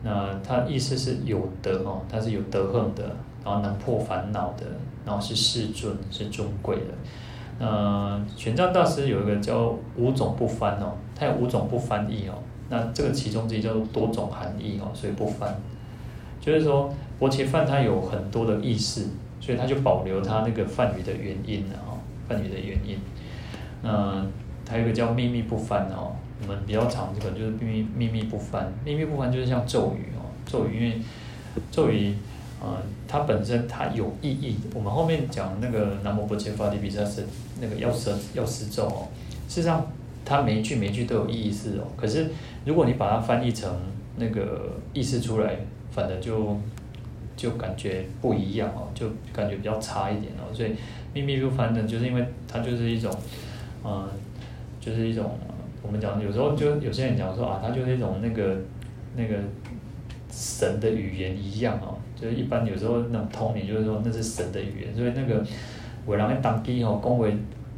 [0.04, 3.04] 那它意思是有德哦，它是有德行的，
[3.44, 4.66] 然后能破烦恼的，
[5.06, 7.66] 然后是世尊，是尊贵的。
[7.66, 12.34] 呃，玄奘大师有一个叫五种不翻哦，他有五种不翻译哦。
[12.70, 15.56] 那这个其中之一叫做多种含义哦，所以不翻。
[16.40, 19.10] 就是说，薄伽梵它有很多的意思，
[19.40, 22.98] 所以它就保留它那个梵语的原音了哦，梵语的原音。
[23.84, 24.26] 呃，
[24.70, 31.02] 还有一个叫秘密不翻哦，我们比较常这个就是秘密秘密不翻，秘密不翻就是像咒语哦，咒语因为
[31.72, 32.16] 咒语。
[32.58, 34.56] 啊、它本身它有意义。
[34.74, 37.22] 我们后面讲那个南无薄伽伐帝毗沙瑟
[37.62, 39.08] 那个药师药师咒哦，
[39.48, 39.86] 事实上
[40.24, 41.84] 它每一句每一句都有意义思哦。
[41.96, 42.28] 可是
[42.66, 43.72] 如果你把它翻译成
[44.16, 45.58] 那个意思出来，
[45.92, 46.58] 反正就
[47.36, 50.54] 就感觉不一样哦，就感觉比较差一点哦。
[50.54, 50.72] 所以
[51.14, 53.12] 秘密不翻的，就是因为它就是一种，
[53.84, 54.10] 嗯，
[54.80, 55.38] 就是一种
[55.82, 58.58] 我们讲有时候就有些人讲说啊，它就是一种那个
[59.16, 59.36] 那个
[60.32, 61.98] 神的语言一样哦。
[62.16, 65.46] 就是一般有时候那种通灵，就是说那是神的语言，所以那个
[66.08, 67.28] 有人当机吼讲话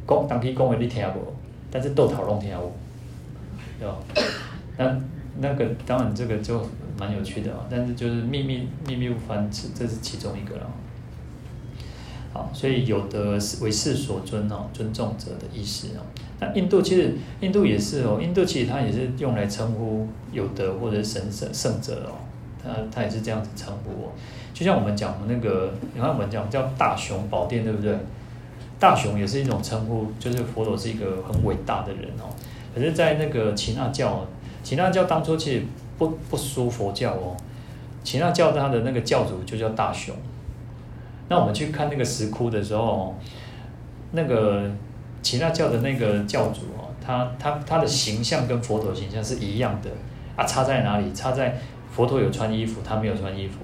[0.06, 1.34] 讲当机讲话你听无，
[1.72, 2.72] 但是倒头拢听有，
[3.80, 3.96] 对吧？
[4.76, 5.00] 那
[5.40, 6.60] 那个当然这个就
[6.98, 10.70] 蛮有趣的啊，但是就是秘密秘密不翻，这这是其中一个了。
[12.32, 16.02] 好，所以有德为世所尊哦，尊重者的意思哦。
[16.40, 22.18] 那印度其实印度也是哦，印度其实它也是用来称呼有德或者神圣圣者哦。
[22.62, 24.12] 它它也是这样子称呼我，
[24.52, 27.96] 就像我们讲那个，你看我们讲叫大雄宝殿，对不对？
[28.80, 32.30] 大雄也是一种称呼，就是佛陀是一个很伟大的人哦。
[32.74, 34.26] 可是，在那个耆那教，
[34.62, 35.62] 耆那教当初其实
[35.98, 37.36] 不不输佛教哦。
[38.04, 40.14] 耆那教他的那个教主就叫大雄。
[41.28, 43.14] 那我们去看那个石窟的时候，
[44.12, 44.70] 那个
[45.22, 49.90] 耆那教的那个教主哦，他他他的形象跟佛陀形象是一样的
[50.36, 51.12] 啊，差在哪里？
[51.12, 51.58] 差在。
[51.90, 53.58] 佛陀有穿衣服，他没有穿衣服，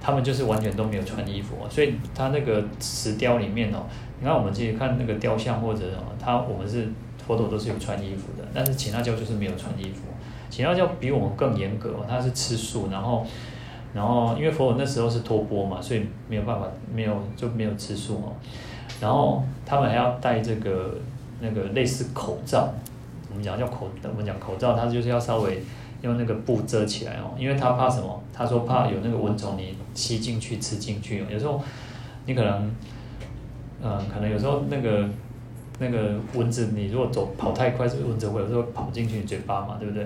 [0.00, 3.86] 他们就是完全都没有穿衣服，所以他那个石雕里面哦，
[4.18, 6.88] 你看我们自己看那个雕像或者哦，他我们是
[7.24, 10.00] 佛陀都是有穿衣服的，但是耆那教就是没有穿衣服，
[10.52, 13.26] 耆那教比我们更严格，他是吃素，然后
[13.94, 18.32] 然后因为佛陀那时候是托钵嘛，所以没有办法没有就没有吃素哦，
[19.00, 20.94] 然后他们还要戴这个
[21.40, 22.68] 那个类似口罩，
[23.30, 25.62] 我们讲叫口，我们讲口罩，它就是要稍微。
[26.02, 28.20] 用那个布遮起来哦，因为他怕什么？
[28.34, 31.24] 他说怕有那个蚊虫你吸进去、吃进去。
[31.30, 31.62] 有时候
[32.26, 32.74] 你可能，
[33.80, 35.08] 嗯，可能有时候那个
[35.78, 40.04] 那个蚊子，你如果走跑太快，这蚊子会有时候跑进去你嘴巴嘛，对不对？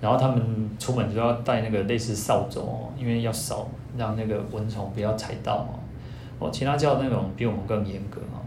[0.00, 5.78] 然后他们出门就要带那个类似扫帚哦，因为要扫，让那个蚊虫不要踩到哦。
[6.38, 8.42] 哦，其他教那种比我们更严格哦。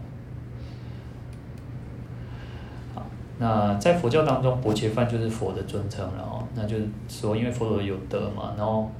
[3.42, 8.90] 那在佛教当中，薄伽梵就是佛的尊称，然后那就是说，因为佛陀有德嘛，然后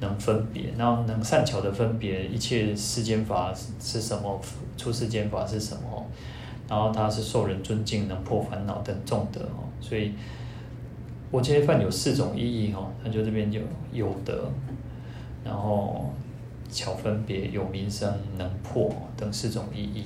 [0.00, 4.40] 能分别，然后能善巧的分别一切世间法是什么，
[4.78, 6.06] 出世间法是什么，
[6.70, 10.14] 然后他是受人尊敬，能破烦恼等重德哦，所以
[11.32, 13.58] 薄伽梵有四种意义哈，那就这边就
[13.90, 14.52] 有德，
[15.42, 16.12] 然后
[16.70, 20.04] 巧分别，有名声，能破等四种意义。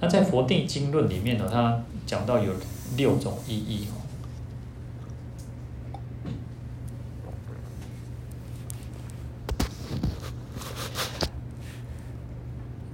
[0.00, 2.54] 那在《佛地经论》里面呢，他讲到有
[2.96, 4.00] 六种意义哦。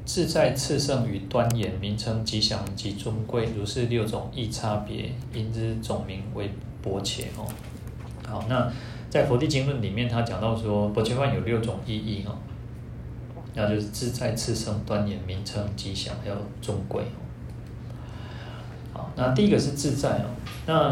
[0.05, 6.51] 自在炽盛与端严，名称吉祥及尊贵，如是六种异差别，因之总名为
[6.83, 7.47] 薄伽哦。
[8.27, 8.71] 好，那
[9.09, 12.37] 在《佛地经论》里面，他讲到说，薄伽梵有六种意义哦。
[13.55, 17.03] 那就是自在、次生、端严、名称、吉祥，还有尊贵。
[18.93, 20.27] 好，那第一个是自在哦。
[20.67, 20.91] 那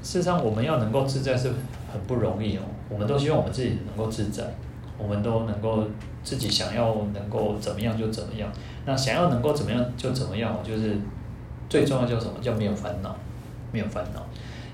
[0.00, 1.48] 事实上，我们要能够自在是
[1.92, 2.62] 很不容易哦。
[2.88, 4.44] 我们都希望我们自己能够自在，
[4.96, 5.84] 我们都能够
[6.22, 8.48] 自己想要能够怎么样就怎么样。
[8.86, 10.96] 那想要能够怎么样就怎么样，就是
[11.68, 12.34] 最重要叫什么？
[12.40, 13.16] 叫没有烦恼，
[13.72, 14.24] 没有烦恼。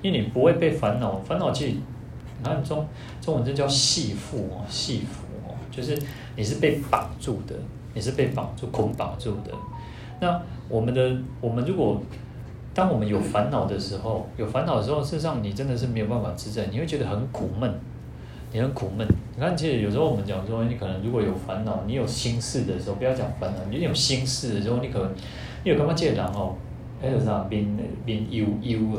[0.02, 2.86] 因为你不会被烦恼，烦恼其实你看中
[3.20, 5.30] 中文这叫系缚哦，系缚。
[5.70, 5.96] 就是
[6.34, 7.54] 你是被绑住的，
[7.94, 9.52] 你是被绑住、捆绑住的。
[10.20, 12.02] 那我们的我们如果
[12.74, 17.72] 当我们有烦恼的时候，有烦恼的时候，事实上你真的是没有办法自在，你会觉得很苦闷，
[18.52, 19.06] 你很苦闷。
[19.36, 25.08] 你看，其实有时候我们讲说，你可能如果有烦恼，你有心事的时候，不要讲烦恼，你有心事的时候，你可能
[25.62, 26.56] 你有干嘛这个人哦？
[27.00, 27.64] 还有啥面
[28.04, 28.78] 面忧忧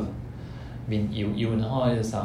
[0.86, 2.22] 面忧忧，然后还有啥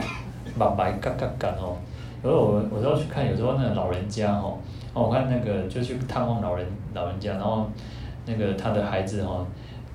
[0.57, 1.77] 白白嘎嘎嘎哦。
[2.23, 4.57] 有时候我我都要去看，有时候那个老人家哦，
[4.93, 7.69] 我看那个就去探望老人老人家，然后
[8.25, 9.45] 那个他的孩子哦，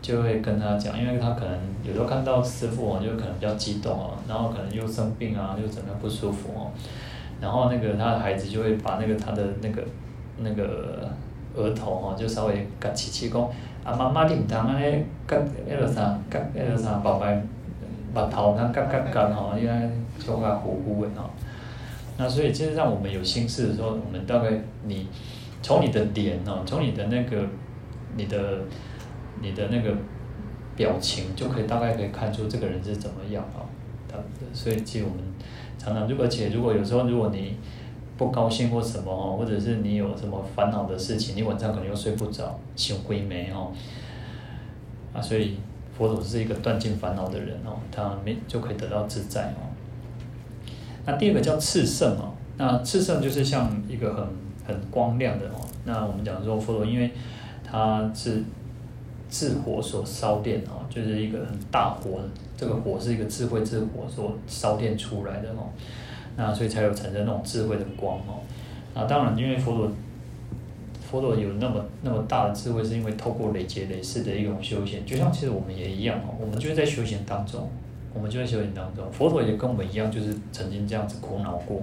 [0.00, 6.70] 就会跟他讲，因为他可能有时候看到师傅哦，就可能比较激动哦，然后可能又生病啊，又怎么样不舒服哦，
[7.40, 9.82] 然后那个他的孩子就会把那个他的那个
[10.38, 11.10] 那个
[11.56, 13.50] 额头哦，就稍微夹起起功，
[13.82, 15.36] 啊妈妈你唔通安尼夹
[15.68, 17.42] 那个啥夹那个啥白白
[18.14, 21.30] 把头，他夹夹夹吼，因为像个糊糊的哦。
[22.18, 24.50] 那所以，其实让我们有心事的时候，我们大概
[24.84, 25.08] 你
[25.62, 27.46] 从你的脸哦，从你的那个
[28.16, 28.60] 你的
[29.40, 29.94] 你的那个
[30.76, 33.64] 表情，就可以大概可以看出这个人是怎么样啊。
[34.08, 34.18] 他
[34.52, 35.18] 所以，其实我们
[35.78, 37.56] 常常，如果而且如果有时候如果你
[38.18, 43.72] 不高兴或什么哦，或者是你有什么烦恼的事情，你晚上可能又睡不着，想鬼没哦。
[45.14, 45.56] 啊，所以
[45.96, 49.68] 佛陀是一个断尽烦恼的人哦，他没就可以得到自在哦。
[51.04, 54.26] 那第二个叫炽盛哦，那炽盛就是像一个很
[54.66, 55.60] 很光亮的哦。
[55.84, 57.10] 那我们讲说佛陀，因为
[57.64, 58.42] 他是
[59.28, 62.20] 智火所烧电哦，就是一个很大火，
[62.56, 65.68] 这个火是一个智慧之火所烧电出来的哦。
[66.36, 68.40] 那所以才有产生那种智慧的光哦。
[68.94, 69.90] 那当然，因为佛陀。
[71.12, 77.68] 佛陀有那么那么大的智慧，是因为透过累劫累世的一种修行，就像其实我们也一样哦，我们就是在修行当中，
[78.14, 81.82] 我们就在修行当中，佛陀也跟我们一样，就是曾经这样子苦恼过，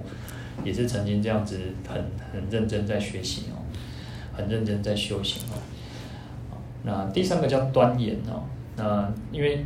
[0.64, 3.62] 也是曾经这样子很很认真在学习哦，
[4.32, 5.54] 很认真在修行哦。
[6.82, 8.42] 那第三个叫端严哦，
[8.74, 9.64] 那因为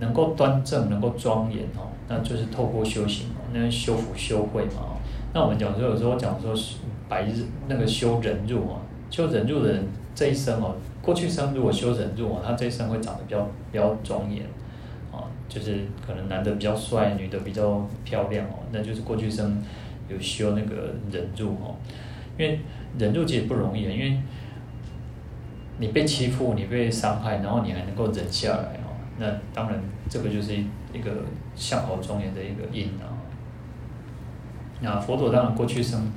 [0.00, 4.96] 能够端正，能够庄严哦，那就是透过修行哦，那修福修慧嘛。
[5.32, 6.52] 那我们讲说，有时候讲说
[7.08, 8.80] 白日那个修忍辱啊。
[9.10, 9.84] 修忍辱的人
[10.14, 14.44] 这一生哦，过去生如果修忍辱哦，他这一生会长得比较比较庄严，
[15.12, 19.62] 啊，就是可能男的比较帅，女的比较漂亮哦，那就是过去生
[20.08, 21.76] 有修那个忍辱哦，
[22.36, 22.60] 因为
[22.98, 24.18] 忍辱其实不容易，因为
[25.78, 29.80] 你被欺负，你被伤害，然后你还能够忍下来哦，那当然
[30.10, 30.54] 这个就是
[30.92, 31.10] 一个
[31.54, 33.14] 相好庄严的一个因啊。
[34.80, 36.12] 那佛陀当然过去生。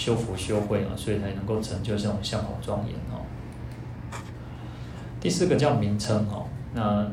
[0.00, 3.20] 修福修慧啊，所以才能够成就这种相好庄严哦。
[5.20, 7.06] 第四个叫名称哦，那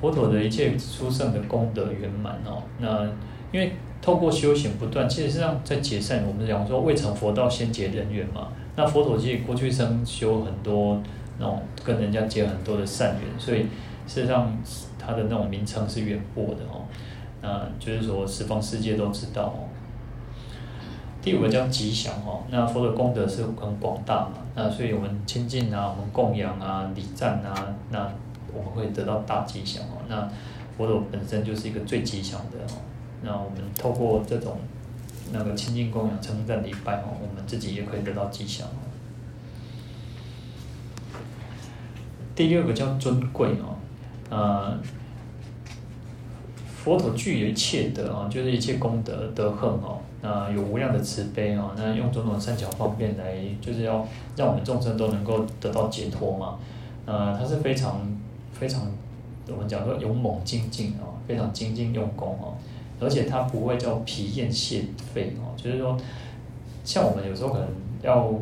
[0.00, 3.04] 佛陀的一切殊胜的功德圆满哦，那
[3.52, 8.48] 因为透过修行不断，其实上在结善，我们讲说未成佛道先结人缘嘛。
[8.74, 11.00] 那佛陀其实过去生修很多
[11.38, 13.60] 那种跟人家结很多的善缘，所以
[14.08, 14.52] 事实上
[14.98, 16.82] 他的那种名称是远播的哦。
[17.40, 19.70] 那就是说十方世界都知道哦。
[21.22, 27.54] 第五个叫吉祥哦，那佛的功德是很广大嘛，那所以我们亲近啊，我们供养啊，礼赞啊，
[27.90, 28.10] 那
[28.52, 30.02] 我们会得到大吉祥哦。
[30.08, 30.28] 那
[30.76, 32.76] 佛陀本身就是一个最吉祥的哦，
[33.22, 34.58] 那我们透过这种
[35.32, 38.82] 那个亲近供养、称赞礼拜哦，我们自己也可以得到吉祥哦。
[42.34, 43.76] 第六个叫尊贵哦，
[44.28, 44.78] 呃。
[46.84, 56.58] 佛陀具有一切德啊，就是一切功德德行哦，那有无量的慈悲哦，那用种种善巧方便来，就是要让我们众生都能够得到解脱嘛。
[57.04, 58.00] 呃，他是非常
[58.52, 58.86] 非常，
[59.48, 62.54] 我们讲说勇猛精进哦，非常精进用功哦，
[63.00, 65.96] 而且他不会叫疲厌懈废哦，就是说，
[66.84, 67.68] 像我们有时候可能
[68.00, 68.32] 要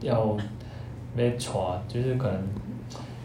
[0.00, 0.36] 要
[1.14, 2.40] 没错，就是可能。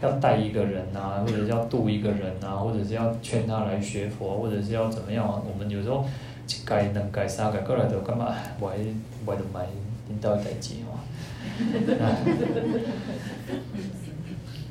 [0.02, 5.40] 要带一个人啊，或者是要度一个人啊，或者是要劝他来学佛，或者是要怎么样啊？
[5.48, 6.04] 我们有时候
[6.52, 8.34] 一改、两改、三改过来都干嘛？
[8.60, 8.76] 我还
[9.24, 9.66] 我都买
[10.08, 11.00] 领导代志嘛。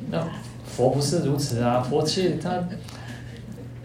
[0.10, 0.28] 那
[0.66, 2.64] 佛不是如此啊，佛其实他，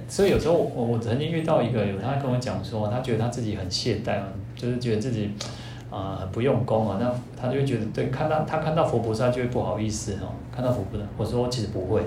[0.09, 5.31] 所以有时候我我曾经遇到一个有他跟我讲说，他觉得他自己很懈怠啊，就是觉得自己。
[5.89, 12.03] 啊，很不用功啊，那他就会觉得，对，看到他看到佛菩萨就会不好意思哦，看到佛菩萨，我说其实不会，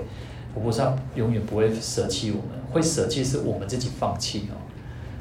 [0.54, 4.54] 佛菩萨永远不会舍弃我们，会舍弃是我们自己放弃哦，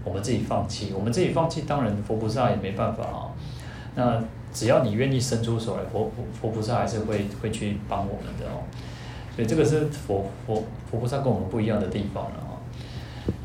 [0.10, 3.30] 我们自己放弃，我们自己放弃，当然佛菩萨也没办法啊。
[3.96, 8.66] 那只要你愿意伸出手来，佛佛佛菩萨还是会会去帮我们的哦。
[9.36, 12.52] 所以这个是佛佛佛菩萨跟我们不一样的地方了啊，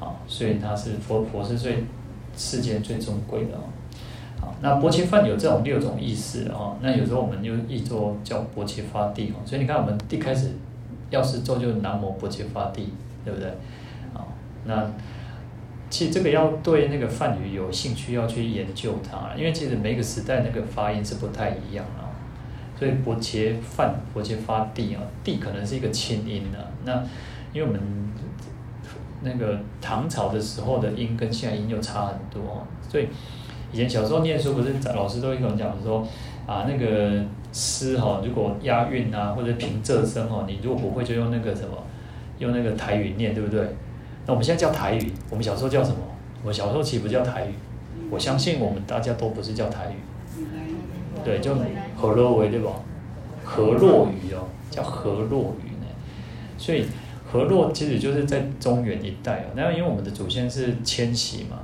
[0.01, 1.85] 好，所以他是佛佛是最
[2.37, 4.49] 世间最尊贵的哦。
[4.61, 10.53] 那薄伽梵有这种六种意思啊，那有时候我们就译作叫薄伽发地哦，所以你看我们一开始
[11.11, 12.93] 药师咒就是南无薄伽发地，
[13.25, 13.49] 对不对？
[14.15, 14.25] 啊，
[14.65, 14.91] 那
[15.95, 22.11] 其实这个要对那个梵语有兴趣要去研究它，因为其实每个时代那个发音是不太一样啊，
[22.77, 27.01] 所以薄伽梵、薄伽伐帝啊，地可能是一个轻音的，那
[27.53, 27.81] 因为我们
[29.23, 33.07] 那个唐朝的时候的音跟现在音又差很多，所以。
[33.73, 36.07] 以前小时候念书，不是老师都会跟我们讲说，
[36.47, 41.77] 啊，那个诗哈，如果押韵啊，或者平仄声哦，你如果不会，就用那个什么，
[42.39, 43.67] 用那个台语念，对不对？
[44.27, 45.97] 那我们现在叫台语，我们小时候叫什么？
[46.43, 47.55] 我们小时候其实不叫台语，
[48.11, 50.43] 我相信我们大家都不是叫台语，
[51.25, 51.55] 对，叫
[51.97, 52.73] 河洛语对吧？
[53.45, 55.87] 河洛语哦，叫河洛语呢。
[56.57, 56.87] 所以
[57.31, 61.59] 河洛其实就是在中原一带哦，那因为我们的祖先是迁徙嘛。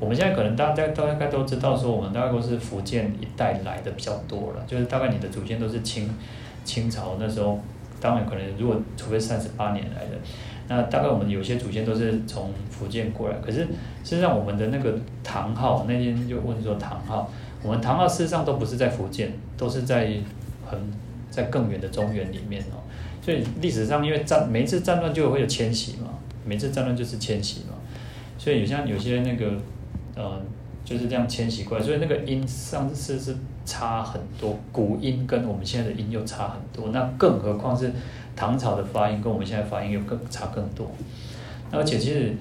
[0.00, 6.08] 我们现在可能大家大概都知道，说我们大概都是福建一带来的比较多了，就是大概你的祖先都是清
[6.64, 7.58] 清朝那时候，
[8.00, 10.12] 当然可能如果除非三十八年来的，
[10.68, 13.36] 那大概我们有些祖先都是从福建过来。
[13.44, 13.60] 可是
[14.04, 14.94] 事实上，我们的那个
[15.24, 17.30] 唐号那天就问说唐号，
[17.62, 20.12] 我们唐号事实上都不是在福建，都是在
[20.66, 20.78] 很
[21.30, 22.84] 在更远的中原里面哦。
[23.20, 26.08] 所以历史上因为战每一次战乱就会有迁徙嘛，
[26.44, 27.74] 每次战乱就是迁徙嘛，
[28.38, 29.52] 所以有像有些那个
[30.14, 30.40] 呃
[30.84, 37.92] 就是这样迁徙过来，所以那个音上次是差很多，古音跟我们现在的音又差很多，那更何况是
[38.38, 40.88] 唐朝的发音跟我们现在发音又更差更多。
[41.72, 42.32] 而且其实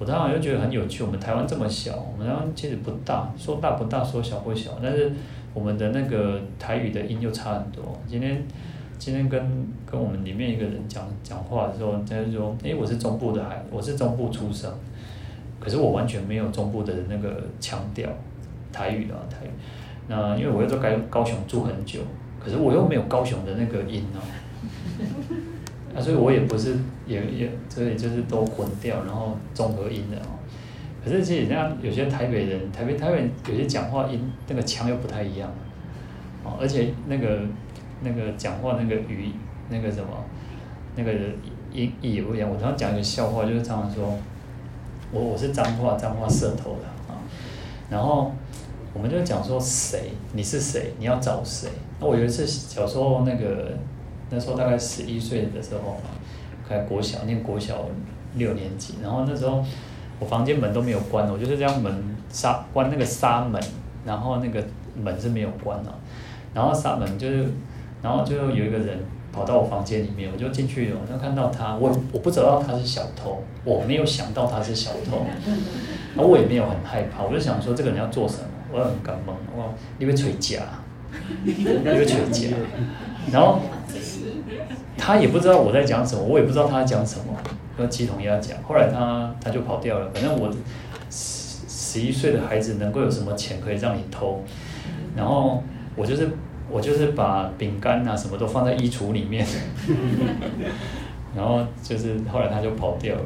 [0.00, 5.12] 我当时又觉得很有趣，我们台湾这么小，我们台湾其实不大，说大不大，说小不小，但是
[5.54, 7.96] 我们的那个台语的音又差很多。
[8.08, 8.42] 今天
[8.98, 9.40] 今天跟
[9.86, 14.68] 跟我们里面一个人讲讲话的时候，他就说：“诶，我是中部的孩，我是中部出生，
[15.60, 18.10] 可是我完全没有中部的那个腔调，
[18.72, 19.50] 台语啊台语。
[20.08, 22.00] 那因为我又在高高雄住很久，
[22.42, 24.20] 可是我又没有高雄的那个音哦。”，
[25.94, 30.42] 啊所以我也不是，也也，所以就是都混掉，然后综合音的哦。
[31.04, 35.48] 可是其实像有些台北人，台北台北有些讲话音那个腔又不太一样，
[36.42, 37.42] 哦，而且那个
[38.02, 39.30] 那个讲话那个语
[39.68, 40.08] 那个什么
[40.96, 41.12] 那个
[41.72, 42.50] 音也不一样。
[42.50, 44.18] 我常常讲一个笑话，就是常常说，
[45.12, 47.22] 我我是彰化彰化舌头的啊，
[47.88, 48.32] 然后
[48.92, 51.68] 我们就讲说谁，你是谁，你要找谁？
[52.00, 53.78] 那我有一次小时候那个。
[54.34, 56.10] 那时候大概十一岁的时候嘛，
[56.68, 57.86] 开国小念国小
[58.34, 59.64] 六年级，然后那时候
[60.18, 63.62] 我房间门都没有关，我就是这样门纱关那个纱门，
[64.04, 64.64] 然后那个
[65.00, 65.94] 门是没有关的，
[66.52, 67.46] 然后纱门就是，
[68.02, 68.98] 然后就有一个人
[69.32, 75.24] 跑到我房间里面，我就进去，我就看到他，我我不知道他是小偷，我没有想到他是小偷，
[76.16, 80.62] 然后我也没有很害怕，我就想说这个人要做什么，我很感懵，我因为捶假，
[81.44, 82.56] 因为捶假，
[83.30, 83.60] 然后。
[85.06, 87.24] 他也不知道我在讲什么，我也不知道他在讲什么，
[87.76, 88.56] 和鸡同鸭讲。
[88.62, 90.10] 后来他他就跑掉了。
[90.14, 90.50] 反正我
[91.10, 94.42] 十十一岁的孩子能够有什么钱可以让你偷？
[95.14, 95.62] 然后
[95.94, 96.30] 我就是
[96.70, 99.46] 我就是把饼干啊什么都放在衣橱里面，
[101.36, 103.24] 然后就是后来他就跑掉了。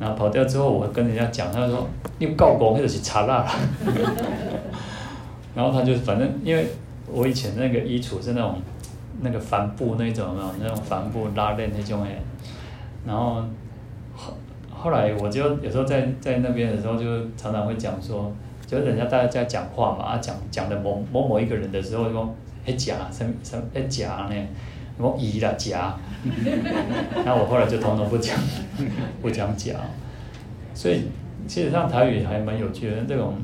[0.00, 1.86] 然后跑掉之后，我跟人家讲，他说
[2.18, 3.46] 你告公或者是查辣。
[5.54, 6.66] 然后他就反正因为
[7.12, 8.54] 我以前那个衣橱是那种。
[9.20, 12.20] 那个帆布那种有没有那种帆布拉链那种诶，
[13.06, 13.42] 然后
[14.14, 14.34] 后
[14.70, 17.04] 后来我就有时候在在那边的时候，就
[17.36, 18.32] 常常会讲说，
[18.66, 22.34] 就是人家大家在讲话嘛，啊讲讲的某某某一个人的时候，说
[22.66, 24.34] 哎夹什什哎夹呢，
[24.98, 25.94] 我姨啦夹，
[27.24, 28.38] 那我后来就统统不讲
[29.22, 29.74] 不讲夹，
[30.74, 31.04] 所以
[31.46, 33.34] 其实上台语还蛮有趣的，这种，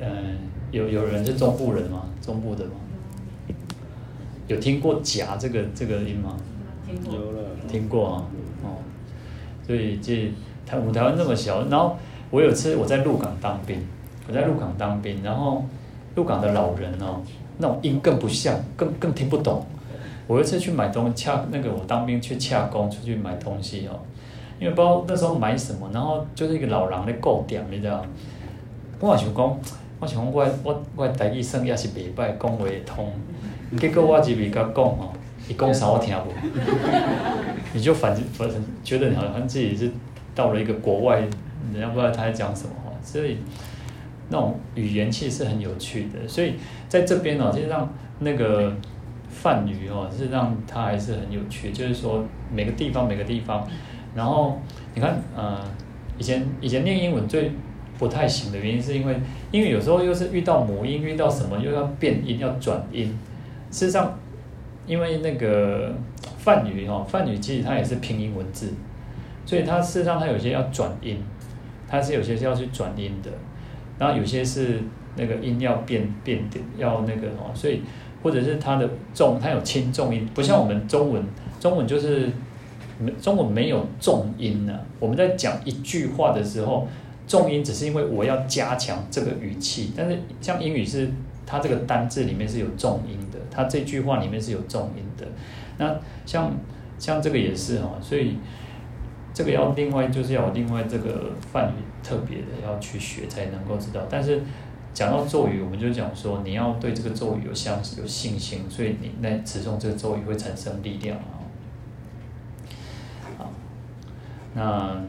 [0.00, 0.38] 嗯、
[0.70, 2.06] 有有人是中部人吗？
[2.22, 2.72] 中部的吗？
[4.46, 6.36] 有听过“夹”这个这个音吗？
[7.10, 8.26] 有了，听过啊，
[8.62, 8.76] 哦，
[9.66, 10.30] 所以这
[10.66, 11.96] 台我们台湾那么小，然后
[12.30, 13.78] 我有次我在鹿港当兵，
[14.28, 15.64] 我在鹿港当兵，然后
[16.14, 17.20] 鹿港的老人哦，
[17.58, 19.64] 那种音更不像，更更听不懂。
[20.26, 23.98] 我有一次去买东西，洽那个我当兵去洽工出去买东西哦，
[24.60, 28.04] 因为不知道那时候买什么，然后就是一个老人在顾店，你知道？
[29.00, 29.58] 我想讲，
[30.00, 33.10] 我想讲我我我台语算也是袂歹，讲话会通。
[33.78, 35.12] 结果我这边甲讲哦，
[35.48, 36.32] 伊讲啥我听不，
[37.74, 39.90] 你就反正反正觉得你好像自己是
[40.34, 41.20] 到了一个国外，
[41.72, 43.38] 人家不知道他在讲什么话，所以
[44.28, 46.28] 那种语言其实是很有趣的。
[46.28, 46.54] 所以
[46.88, 48.72] 在这边哦，其实让那个
[49.28, 51.70] 梵语哦，是让它还是很有趣。
[51.72, 53.66] 就是说每个地方每个地方，
[54.14, 54.60] 然后
[54.94, 55.60] 你看呃，
[56.16, 57.50] 以前以前念英文最
[57.98, 59.16] 不太行的原因，是因为
[59.50, 63.12] 因为有时候又是遇到母音，遇到什么又要变音要转音。
[63.74, 64.16] 事实上，
[64.86, 65.92] 因为那个
[66.38, 68.72] 梵语哦，梵语其实它也是拼音文字，
[69.44, 71.18] 所以它事实上它有些要转音，
[71.88, 73.32] 它是有些是要去转音的，
[73.98, 74.80] 然后有些是
[75.16, 77.82] 那个音要变变点，要那个哦，所以
[78.22, 81.24] 或者是它的重，它有轻重音，不像我们中文，
[81.58, 82.30] 中文就是
[83.20, 84.80] 中文没有重音呢。
[85.00, 86.86] 我们在讲一句话的时候，
[87.26, 91.10] 重音只是因为我要加强这个语气，但是像英语是。
[91.46, 93.18] 它这个单字里面是有重音
[93.54, 95.26] 他，这句话里面是有重音的。
[95.78, 95.94] 那
[96.26, 96.52] 像
[96.98, 98.38] 像这个也是哈，所以
[99.32, 104.00] 这个要另外就是要另外这个梵语特别的要去学才能够知道。
[104.10, 104.42] 但是
[104.92, 111.38] 讲到咒语，我们就讲说你要对这个咒语有相有信心，所以你那持诵这个咒语会产生力量啊。
[113.38, 113.50] 好，
[114.54, 115.02] 那。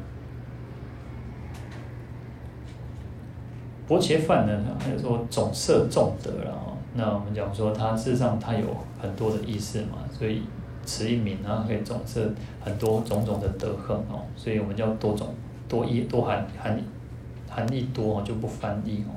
[3.88, 6.75] 薄伽梵呢，还有说总摄众德了哦。
[6.96, 8.66] 那我们讲说，它事实上它有
[9.02, 10.44] 很多的意思嘛，所以
[10.86, 14.24] 持一名啊，可以总是很多种种的德行哦。
[14.36, 15.36] 所以我们叫多种
[15.68, 16.80] 多义多含含
[17.50, 19.12] 含义多哦就不翻译哦。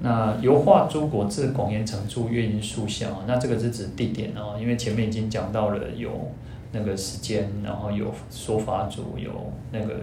[0.00, 6.10] 那游化诸国至广严城住月音树下，那这个是指地点哦，因为前面已经讲到了有
[6.72, 9.30] 那个时间，然后有说法主，有
[9.72, 9.94] 那个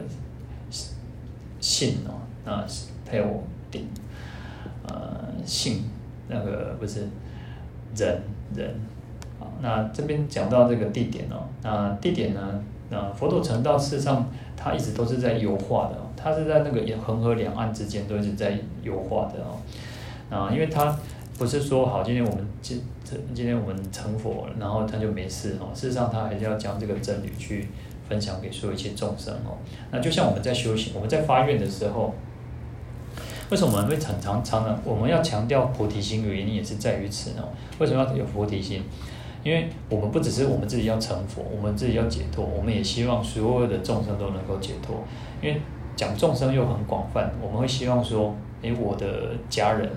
[1.59, 2.65] 信哦，那
[3.09, 3.87] 还有顶
[4.91, 5.83] 呃信
[6.27, 7.07] 那个不是
[7.95, 8.21] 人
[8.55, 8.75] 人
[9.39, 19.57] 啊，那这边讲到这个地点哦，那地点呢，那佛陀成道事实上他一直都是在游化的，他是在那个恒河两岸之间都一直在游化的哦。
[20.29, 20.97] 啊，因为他
[21.37, 22.81] 不是说好，今天我们今
[23.33, 25.67] 今天我们成佛了，然后他就没事哦。
[25.73, 27.67] 事实上，他还是要将这个真理去
[28.07, 29.57] 分享给所有一切众生哦。
[29.91, 32.13] 那就像我们在修行，我们在发愿的时候，
[33.51, 36.29] 为什么我们会常常常常我们要强调菩提心的？
[36.29, 37.43] 原因也是在于此呢。
[37.79, 38.81] 为什么要有菩提心？
[39.43, 45.03] 因为我们不只是我们自己要成佛，我们自己要解脱，我们也希望所有的众生都能够解脱。
[45.41, 45.59] 因为
[45.97, 49.89] 讲众生又很广泛，我们会希望说，诶，我的家人。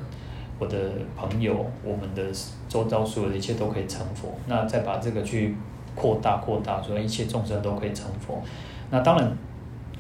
[0.56, 0.78] 我的
[1.16, 2.22] 朋友，我们的
[2.68, 4.32] 周遭所有的一切都可以成佛。
[4.46, 5.56] 那再把这个去
[5.96, 8.40] 扩大扩大，说一切众生都可以成佛。
[8.88, 9.36] 那当然，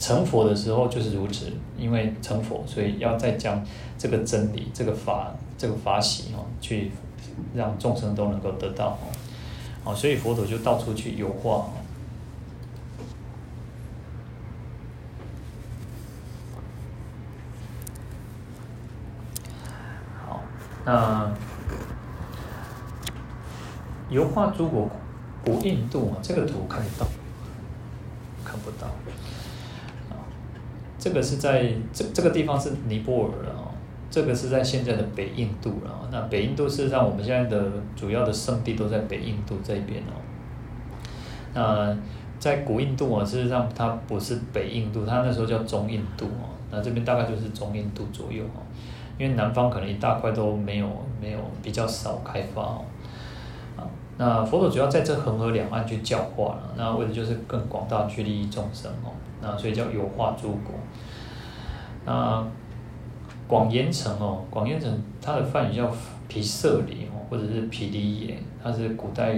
[0.04, 3.64] 成佛的时候就是如此，因为成佛，所以要再将
[3.96, 6.90] 这个真理、这个法、这个法喜哦，去
[7.54, 9.08] 让众生都能够得到哦。
[9.84, 11.70] 哦，所以佛陀就到处去游化。
[20.84, 21.34] 那
[24.10, 24.90] 游化诸国
[25.42, 27.06] 古印度啊，这个图看得到，
[28.44, 28.86] 看不到。
[31.04, 33.68] 这个是在这这个地方是尼泊尔啊，
[34.10, 36.08] 这个是在现在的北印度啊。
[36.10, 40.16] 那北印度事实上我们现在的主要的圣地都在北印度这边哦。
[41.52, 41.94] 那
[42.38, 46.48] 在古印度啊，事实上它不是北印度，它那时候叫中印度啊。
[46.70, 48.64] 那这边大概就是中印度左右啊。
[49.18, 50.88] 因为南方可能一大块都没有，
[51.20, 52.84] 没有比较少开发哦，
[53.76, 53.84] 啊，
[54.16, 60.74] 那佛陀主要在这恒河两岸去教化了，那为的就是更广大去利益众生哦，那所以叫游化诸国。
[62.04, 62.46] 那
[63.46, 65.94] 广严城哦，广严城它的梵语叫
[66.28, 69.34] 毗舍离哦，或者是毗梨耶，它是古代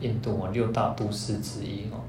[0.00, 2.00] 印度啊六大都市之一哦，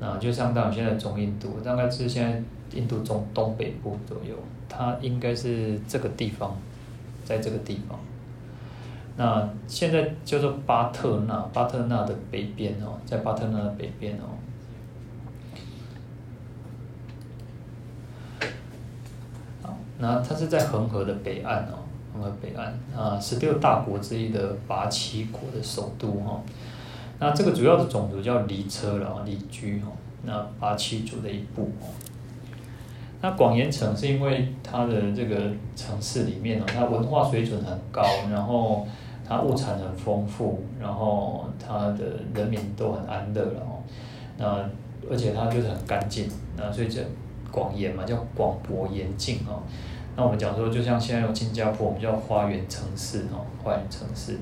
[0.00, 2.42] 那就相当于现在中印度，大概是现在。
[2.74, 4.34] 印度中东北部左右，
[4.66, 6.56] 它应该是这个地方，
[7.22, 8.00] 在这个地方。
[9.18, 14.24] 那现在叫做巴特纳，巴特纳的北边哦，在巴特纳的北边哦。
[19.60, 21.78] 好，那它是在恒河的北岸哦，
[22.12, 26.42] 恒河北岸啊，十六大国之一的拔岐国的首都哈。
[27.20, 31.86] 那这个主要的种族叫离车了，离居哦，那拔岐族的一部哦。
[33.20, 35.36] 那广延城是因为它的这个
[35.76, 38.84] 城市里面哦，它文化水准很高，然后
[39.24, 42.04] 它物产很丰富，然后它的
[42.34, 43.78] 人民都很安乐了哦。
[44.36, 44.68] 那
[45.08, 47.00] 而且它就是很干净，那所以叫
[47.52, 49.62] 广延嘛，叫广博严净哦。
[50.14, 54.38] 那我们讲说，就像现在有新加坡，我们叫花园城市哦，花园城市。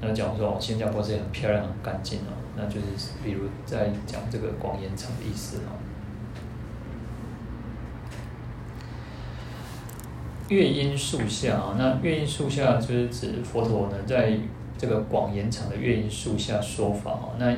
[0.00, 5.76] 那讲说新加坡是很漂亮、很干净哦，那就是比如在讲这个广严城的意思哦。
[10.48, 14.38] 月音树下啊，那月音树下就是指佛陀呢，在
[14.78, 17.28] 这个广严城的月音树下说法啊。
[17.38, 17.54] 那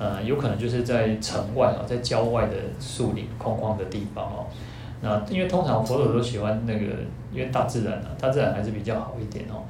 [0.00, 4.46] 呃，有可能就是在城外啊，在郊外的树林空旷的地方哦。
[5.00, 6.86] 那因为通常佛陀都喜欢那个，
[7.32, 9.62] 因为大自然啊，大自然还是比较好一点哦。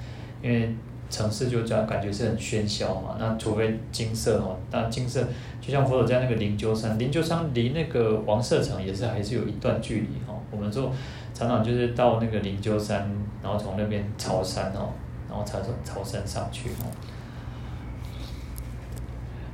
[0.43, 0.75] 因为
[1.11, 3.17] 城市就这样感觉是很喧嚣嘛。
[3.19, 5.23] 那除非金色哦，那金色
[5.61, 10.39] 就像佛陀在那个灵鹫山，灵鹫山离那个王舍城也是还是有一段距离哦。
[10.51, 10.93] 我们说。
[11.35, 13.09] 常常就是到那个灵鹫山，
[13.41, 14.91] 然后从那边朝山哦，
[15.29, 16.91] 然后才从朝山上去哦。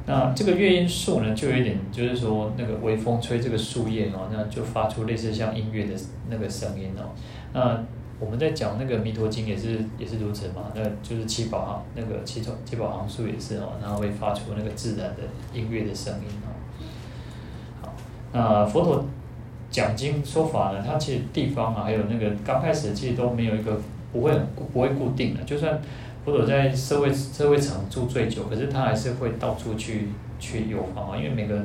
[0.07, 5.95] 那这个月音树呢，就有一点就是说，那个微风吹这个树叶哦，那就发出类似像音乐的
[6.29, 7.11] 那个声音哦。
[7.53, 7.85] 那
[8.21, 15.23] 我们在讲那个弥陀经也是也是如此嘛，那就是七宝行那个七种七宝行树也是哦，然后会发出那个自然的
[15.53, 16.49] 音乐的声音哦。
[17.83, 17.95] 好，
[18.33, 19.05] 那佛陀。
[19.71, 23.77] 讲经说法呢，它其实地方啊，还有那个刚开始其实都没有一个
[24.13, 24.31] 不会
[24.73, 25.43] 不会固定的。
[25.43, 25.83] 就算
[26.25, 31.17] 或者在社会社会场住最久，可是他还是会到处去去游访啊。
[31.17, 31.63] 因为每个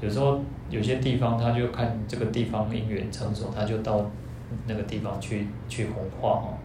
[0.00, 0.40] 有时候
[0.70, 4.10] 有些地方，他就看这个地方因缘成熟，他就到
[4.66, 6.58] 那个地方去去弘化哦。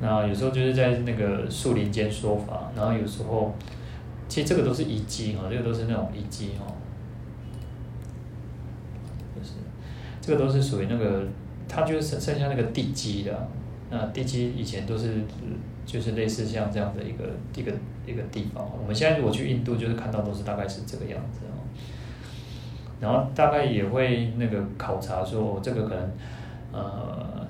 [0.00, 3.54] 那有时候就是在那个树林间说法，然后有时候
[4.28, 6.66] 其实这个都是遗迹哈，这个都是那种遗迹哈。
[10.20, 11.22] 这个都是属于那个，
[11.68, 13.46] 它就是剩剩下那个地基的，
[13.94, 15.22] 那地基以前都是
[15.86, 17.72] 就是类似像这样的一个一个
[18.04, 18.68] 一个地方。
[18.76, 21.62] 我们现在如果去印度，就是看到都是大概是这个样子哦。
[23.00, 26.10] 然后大概也会那个考察说，这个可能
[26.72, 27.46] 呃，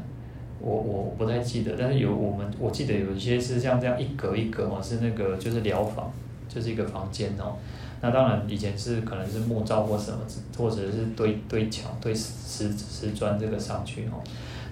[0.60, 6.12] 我我不太记得，但是有我们我记得有一些是像这样一格一格哦，是那个就是疗房，
[6.46, 7.56] 就是一个房间哦。
[8.02, 10.18] 那当然以前是可能是木造或什么，
[10.58, 14.20] 或者是堆堆墙堆石石石砖这个上去哦。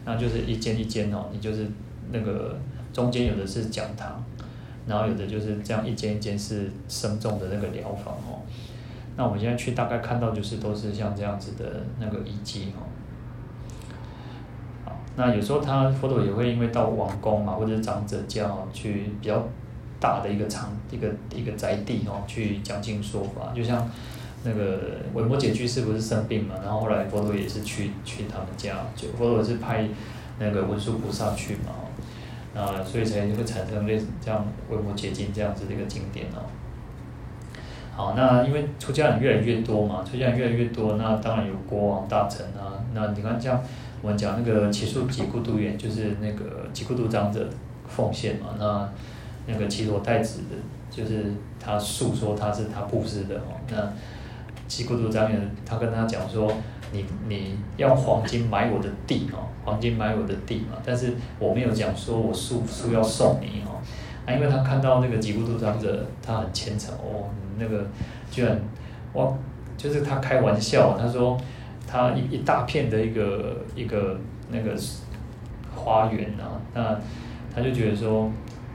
[0.04, 1.66] 那就是一间一间哦，你就是
[2.10, 2.58] 那个
[2.92, 4.22] 中间有的是讲堂，
[4.86, 8.42] 然后有的就是这样一间一间是僧众的那个疗房哦。
[9.16, 12.72] 那我们现在去大概看到就是都是像这样子的那个遗迹
[14.84, 14.92] 哦。
[15.16, 19.46] 那有时候他佛陀也会因为到王宫嘛，或者是长者家，去比较
[20.00, 23.88] 大的一个场一个一个宅地哦，去讲经说法，就像。
[24.44, 24.80] 那个
[25.14, 29.86] 维摩詰居士不是生病嘛，然后后来佛陀也是去去他们家，就佛陀是派
[30.40, 36.42] 那个文殊菩萨去嘛，啊，所以才会产生类似这样维摩詰经这样子的一个经典哦。
[37.94, 43.62] 好，那因为出家人越来越多嘛，出家人越来越多，那当然有国王大臣啊，那你看像
[44.00, 47.48] 我们讲那个奇树给孤独园，就是那个给孤独长者
[47.86, 48.88] 奉献嘛，那
[49.46, 50.56] 那个奇罗太子的，
[50.90, 53.76] 就是他诉说他是他布施的哦，那。
[54.74, 56.50] 给孤独长者，他跟他讲说
[56.92, 60.78] ：“你你要黄金买我的地哦，黄金买我的地嘛。
[60.84, 63.76] 但是我没有讲说我书书要送你哦，
[64.24, 67.28] 啊，因为他看到那个给孤独长者，他很虔诚哦，
[67.58, 67.86] 那个
[68.30, 68.58] 居然
[69.12, 69.32] 哇，
[69.76, 71.36] 就是他开玩笑，他说
[71.86, 74.18] 他一一大片的一个一个
[74.50, 74.74] 那个
[75.74, 76.98] 花园啊，那
[77.54, 78.30] 他就觉得说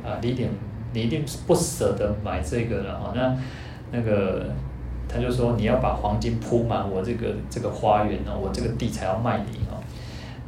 [0.05, 0.49] 啊，你一点
[0.93, 3.35] 你一定不舍得买这个了哦，那
[3.91, 4.45] 那个。”
[5.09, 9.79] 他就说：“你要把黄金铺满我这个这个花园哦，我这个地才要卖你哦。”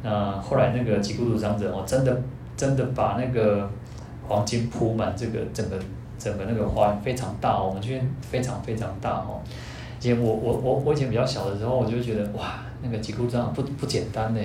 [0.04, 2.22] 那后来那个给孤独长者哦，真的
[2.56, 3.68] 真的把那个
[4.28, 5.76] 黄金铺满这个整个
[6.18, 9.40] 整个那个花园非常大哦，我们觉得非常非常大哦。
[9.98, 14.40] 以前我我我我以前比较小的时候，我就觉得哇，那个给孤独长者不不简单呢，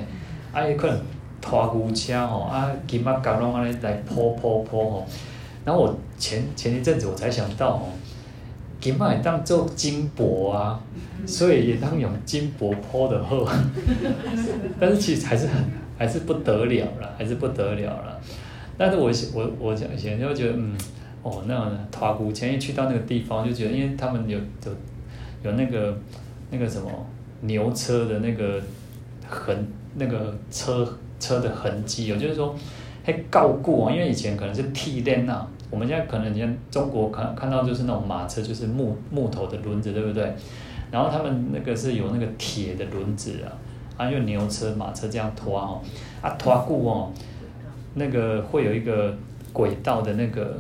[0.54, 0.98] 啊，有可能
[1.42, 5.06] 拖牛车哦，啊，金马甲拢安尼来铺铺铺哦。
[5.64, 7.88] 然后我前前一阵子我才想到哦。
[8.86, 10.80] 金马也当做金箔啊，
[11.26, 13.44] 所以也当用金箔泼的喝，
[14.80, 15.64] 但是其实还是很
[15.98, 18.22] 还是不得了了，还是不得了了。
[18.78, 20.78] 但是我我我讲以前就觉得嗯
[21.24, 24.72] 哦那样塔古前一去到那个地方就觉得，因为他们有有
[25.42, 25.98] 有那个
[26.52, 26.88] 那个什么
[27.42, 28.62] 牛车的那个
[29.28, 30.88] 痕那个车
[31.20, 32.56] 车的痕迹，哦，就是说
[33.04, 35.48] 还告过，因为以前可能是铁链呐。
[35.72, 40.34] 我们现在可能你看中国看看到就是那种马车，就是木木头的轮子，对不对？
[40.92, 43.52] 然后他们那个是有那个铁的轮子啊，
[43.98, 45.82] 啊，用牛车、马车这样拖哦，
[46.22, 47.12] 啊，拖过哦，
[47.96, 49.14] 那个会有一个
[49.52, 50.56] 轨道的那个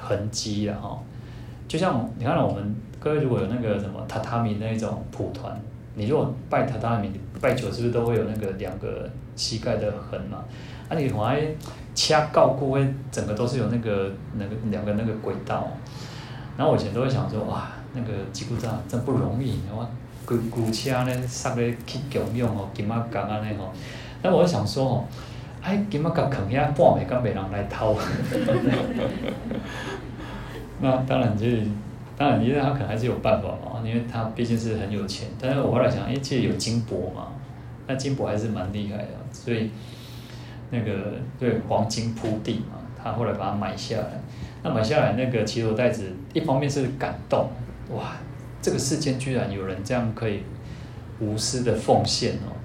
[0.00, 0.98] 痕迹啊，哈，
[1.66, 5.60] 就像你看到我们各位如果有那个什么榻榻米那一种蒲团，
[5.96, 7.10] 你如果拜榻榻米
[7.40, 10.44] 拜久，是不是都会有那个两个膝盖的痕嘛？
[10.88, 11.42] 啊，你还。
[11.94, 15.68] 掐高固会整个都是有那个那个两个那个轨道，
[16.56, 19.88] 然后我以前都会想说哇，那个吉普车真不容易，我
[20.26, 23.72] 古古车呢上来去供用哦，金马甲安尼吼，
[24.22, 25.04] 那我就想说哦，
[25.62, 27.96] 哎，金马甲肯遐半暝敢没人来偷，
[30.80, 31.62] 那当然就是，
[32.18, 37.28] 当然，因为他可能还是有办法嘛，因为他毕竟是很有钱，但是我后来想，哎，其实有金箔嘛，
[37.86, 39.70] 那金箔还是蛮厉害的，所以。
[40.74, 44.20] 那个对黄金铺地嘛，他后来把它买下来。
[44.62, 47.50] 那买下来，那个只陀太子一方面是感动，
[47.94, 48.16] 哇，
[48.62, 50.42] 这个世间居然有人这样可以
[51.20, 52.56] 无私的奉献哦。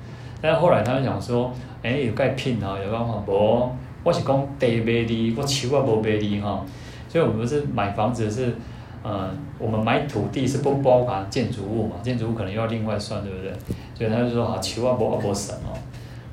[0.42, 1.52] 但是后来他就想说，
[1.84, 3.70] 哎，有盖聘啊，有办法不？
[4.02, 6.66] 我是讲地卖地，我手我无卖地哈。
[7.10, 8.56] 所以我们是买房子是，
[9.04, 13.52] 呃，我们买土地是不包含建筑物嘛，建筑物可能要另外算，对不对？
[13.94, 15.76] 所以他就说，好，手我无无省哦。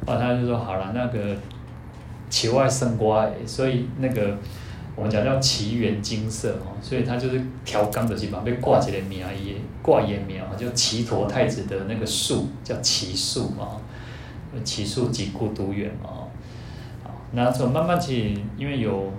[0.06, 1.36] 后来他就说，好了，那个。
[2.36, 4.36] 其外生瓜，所以那个
[4.94, 13.80] 我们讲叫奇缘精舍哦，所以他就是调缸的地方被挂起来名也挂也名叫只陀太子的那个树叫奇树嘛，
[14.62, 16.10] 奇树给孤独远嘛，
[17.02, 19.10] 好，那从慢慢起，因为有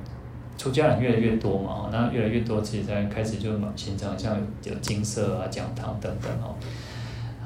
[0.56, 6.53] 出家人越来越多嘛，那越来越多，其实才开始就形成像有金色啊、讲堂等等哦，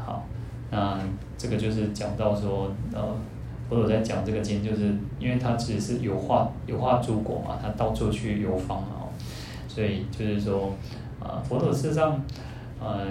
[0.05, 0.27] 好，
[0.69, 0.99] 那
[1.37, 3.15] 这个就是讲到说呃。
[3.71, 9.07] 佛陀在讲这个经，就是因为他其实是有化有化诸国嘛，他到处去游方哦，
[9.65, 10.75] 所以就是说，
[11.21, 12.21] 啊，佛陀事实上，
[12.81, 13.07] 呃，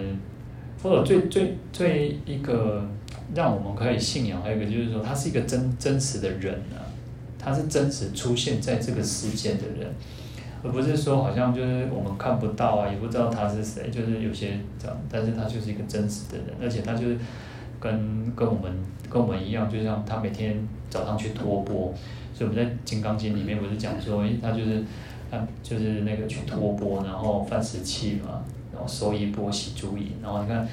[0.76, 2.86] 佛陀最最最一个
[3.34, 6.84] 让我们可以信仰，还有一个就是说，他是一个真真实的人啊，
[7.38, 9.90] 他是真实出现在这个世界的人，
[10.62, 17.16] 而不是说好像就是我们看不到啊，也不知道他是谁，就是有些这样，但是他就是一个真实的人，而且他就是
[17.80, 18.72] 跟跟我们
[19.08, 20.56] 跟我们一样，就像他每天
[20.88, 21.92] 早上去托钵，
[22.34, 24.84] 所以我们在《金刚经》里面不是讲说，他就是
[25.30, 30.68] 他就是那个去托钵，然后饭食器嘛，然后收衣钵洗足以，然后你看。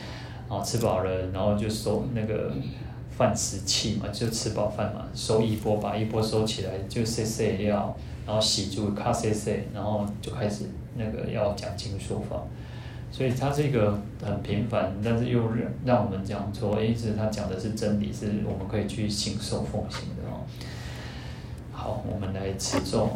[0.49, 2.53] 哦，吃饱了，然后就收那个
[3.11, 7.93] 饭食器嘛，就吃饱饭嘛，收衣钵，把衣钵收起来，就洗洗了，
[8.25, 10.63] 然后洗住，卡洗洗，然后就开始
[10.95, 12.41] 那个要讲经说法，
[13.11, 15.49] 所以它是一个很平凡，但是又
[15.85, 20.45] 让我们讲说，哎，是他讲的是真理，是我们可以去信受奉行的哦。
[21.71, 23.09] 好，我们来持咒。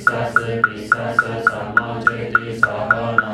[0.00, 3.29] विश्वस्य विश्वस्य समाचेति सह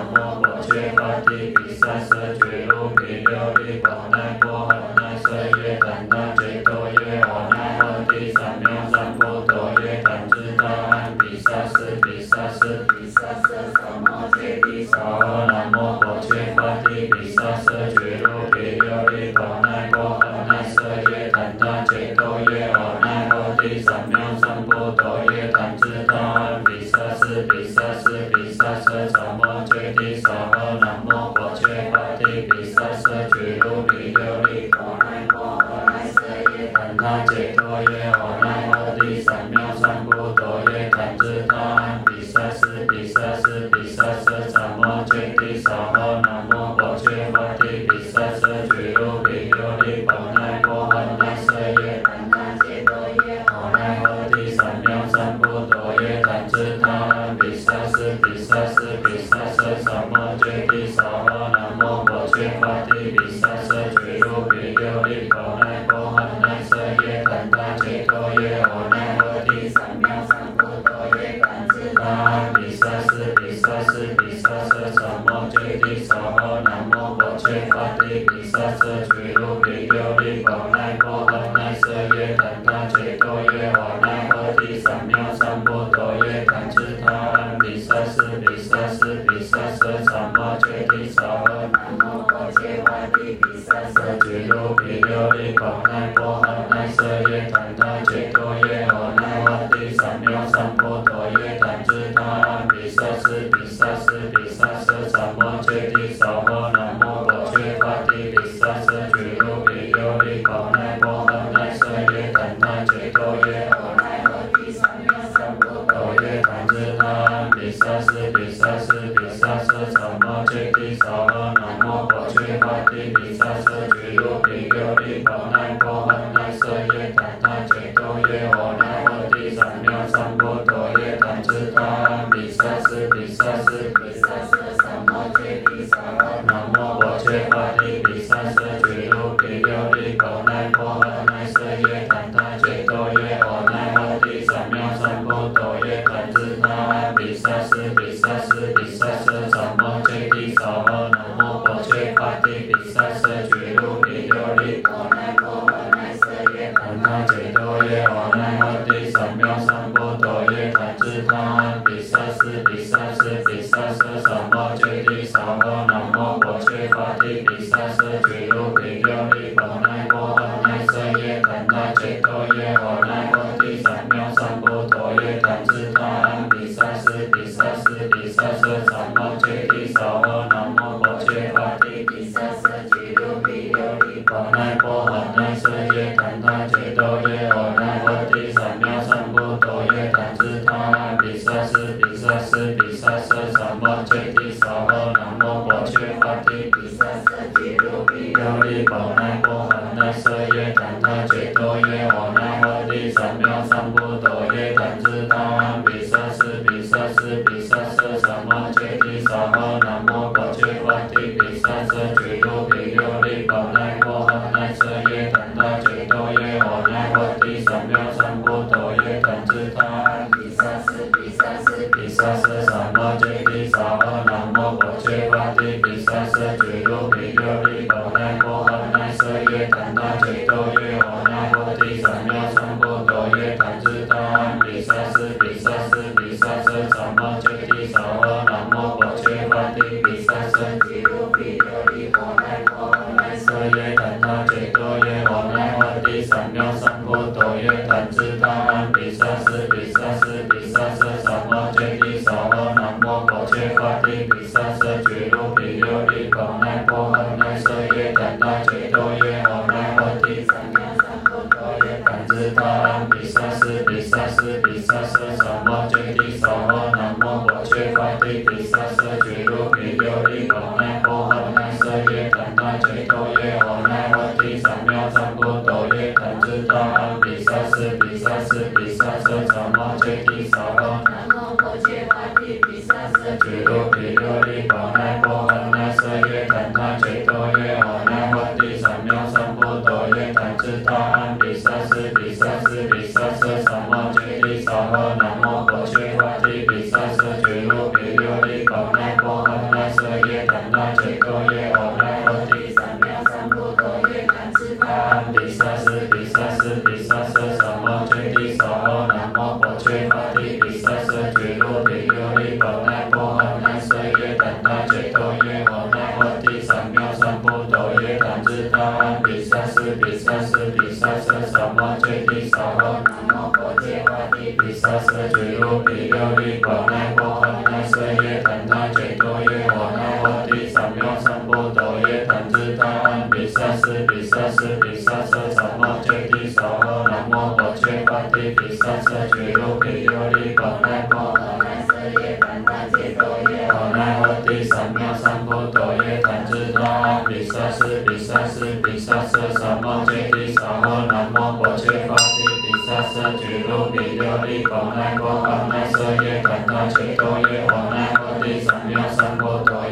[178.16, 179.26] 萨斯毗萨舍萨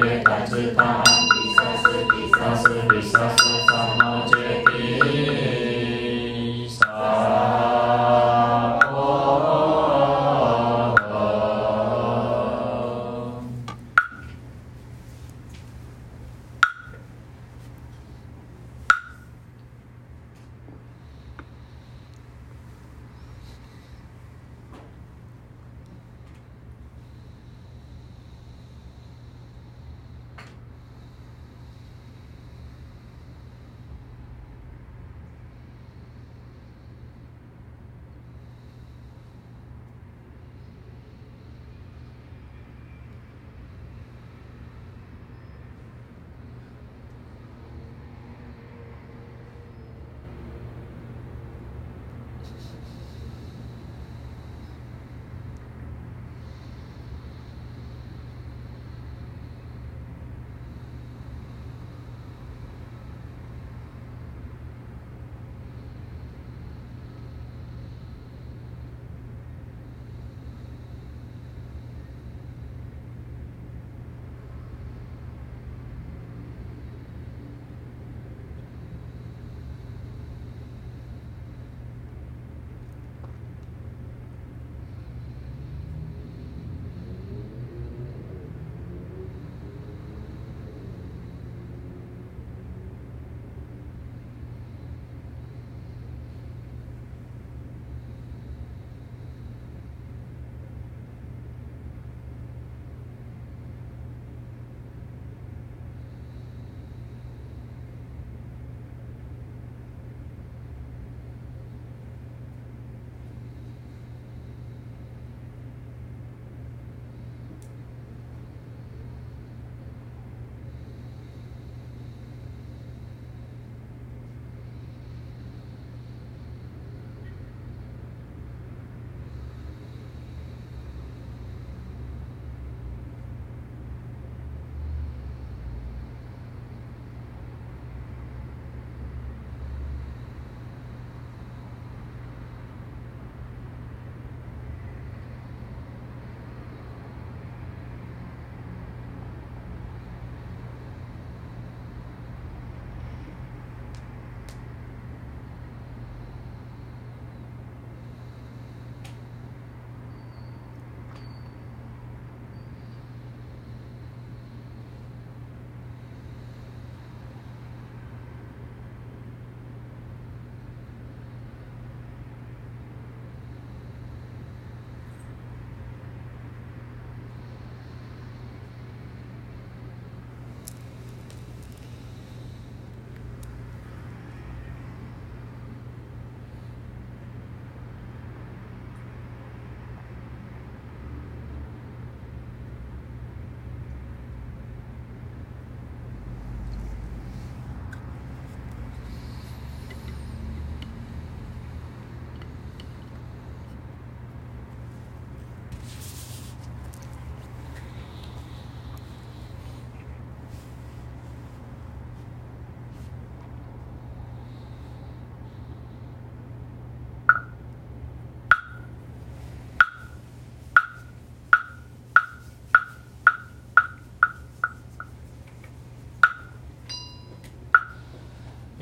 [0.01, 1.34] 我也感知到。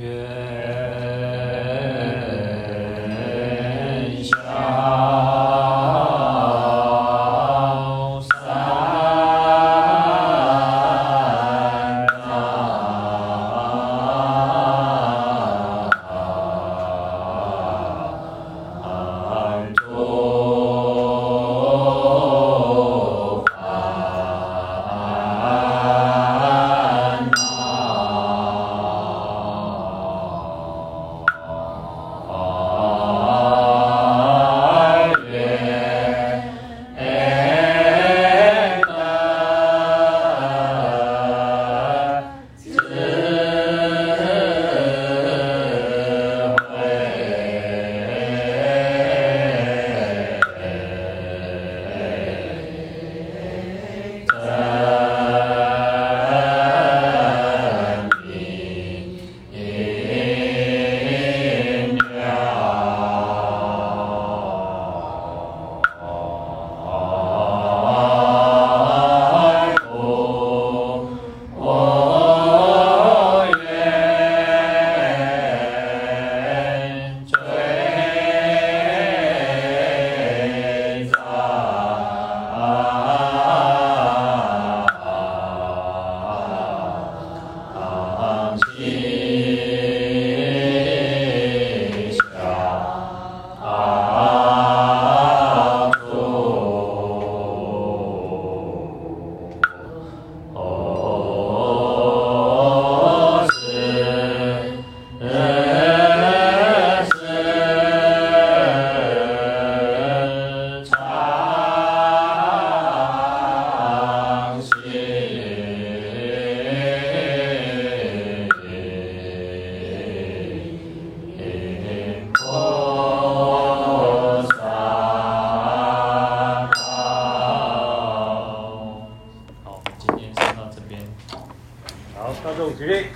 [0.03, 0.42] 月。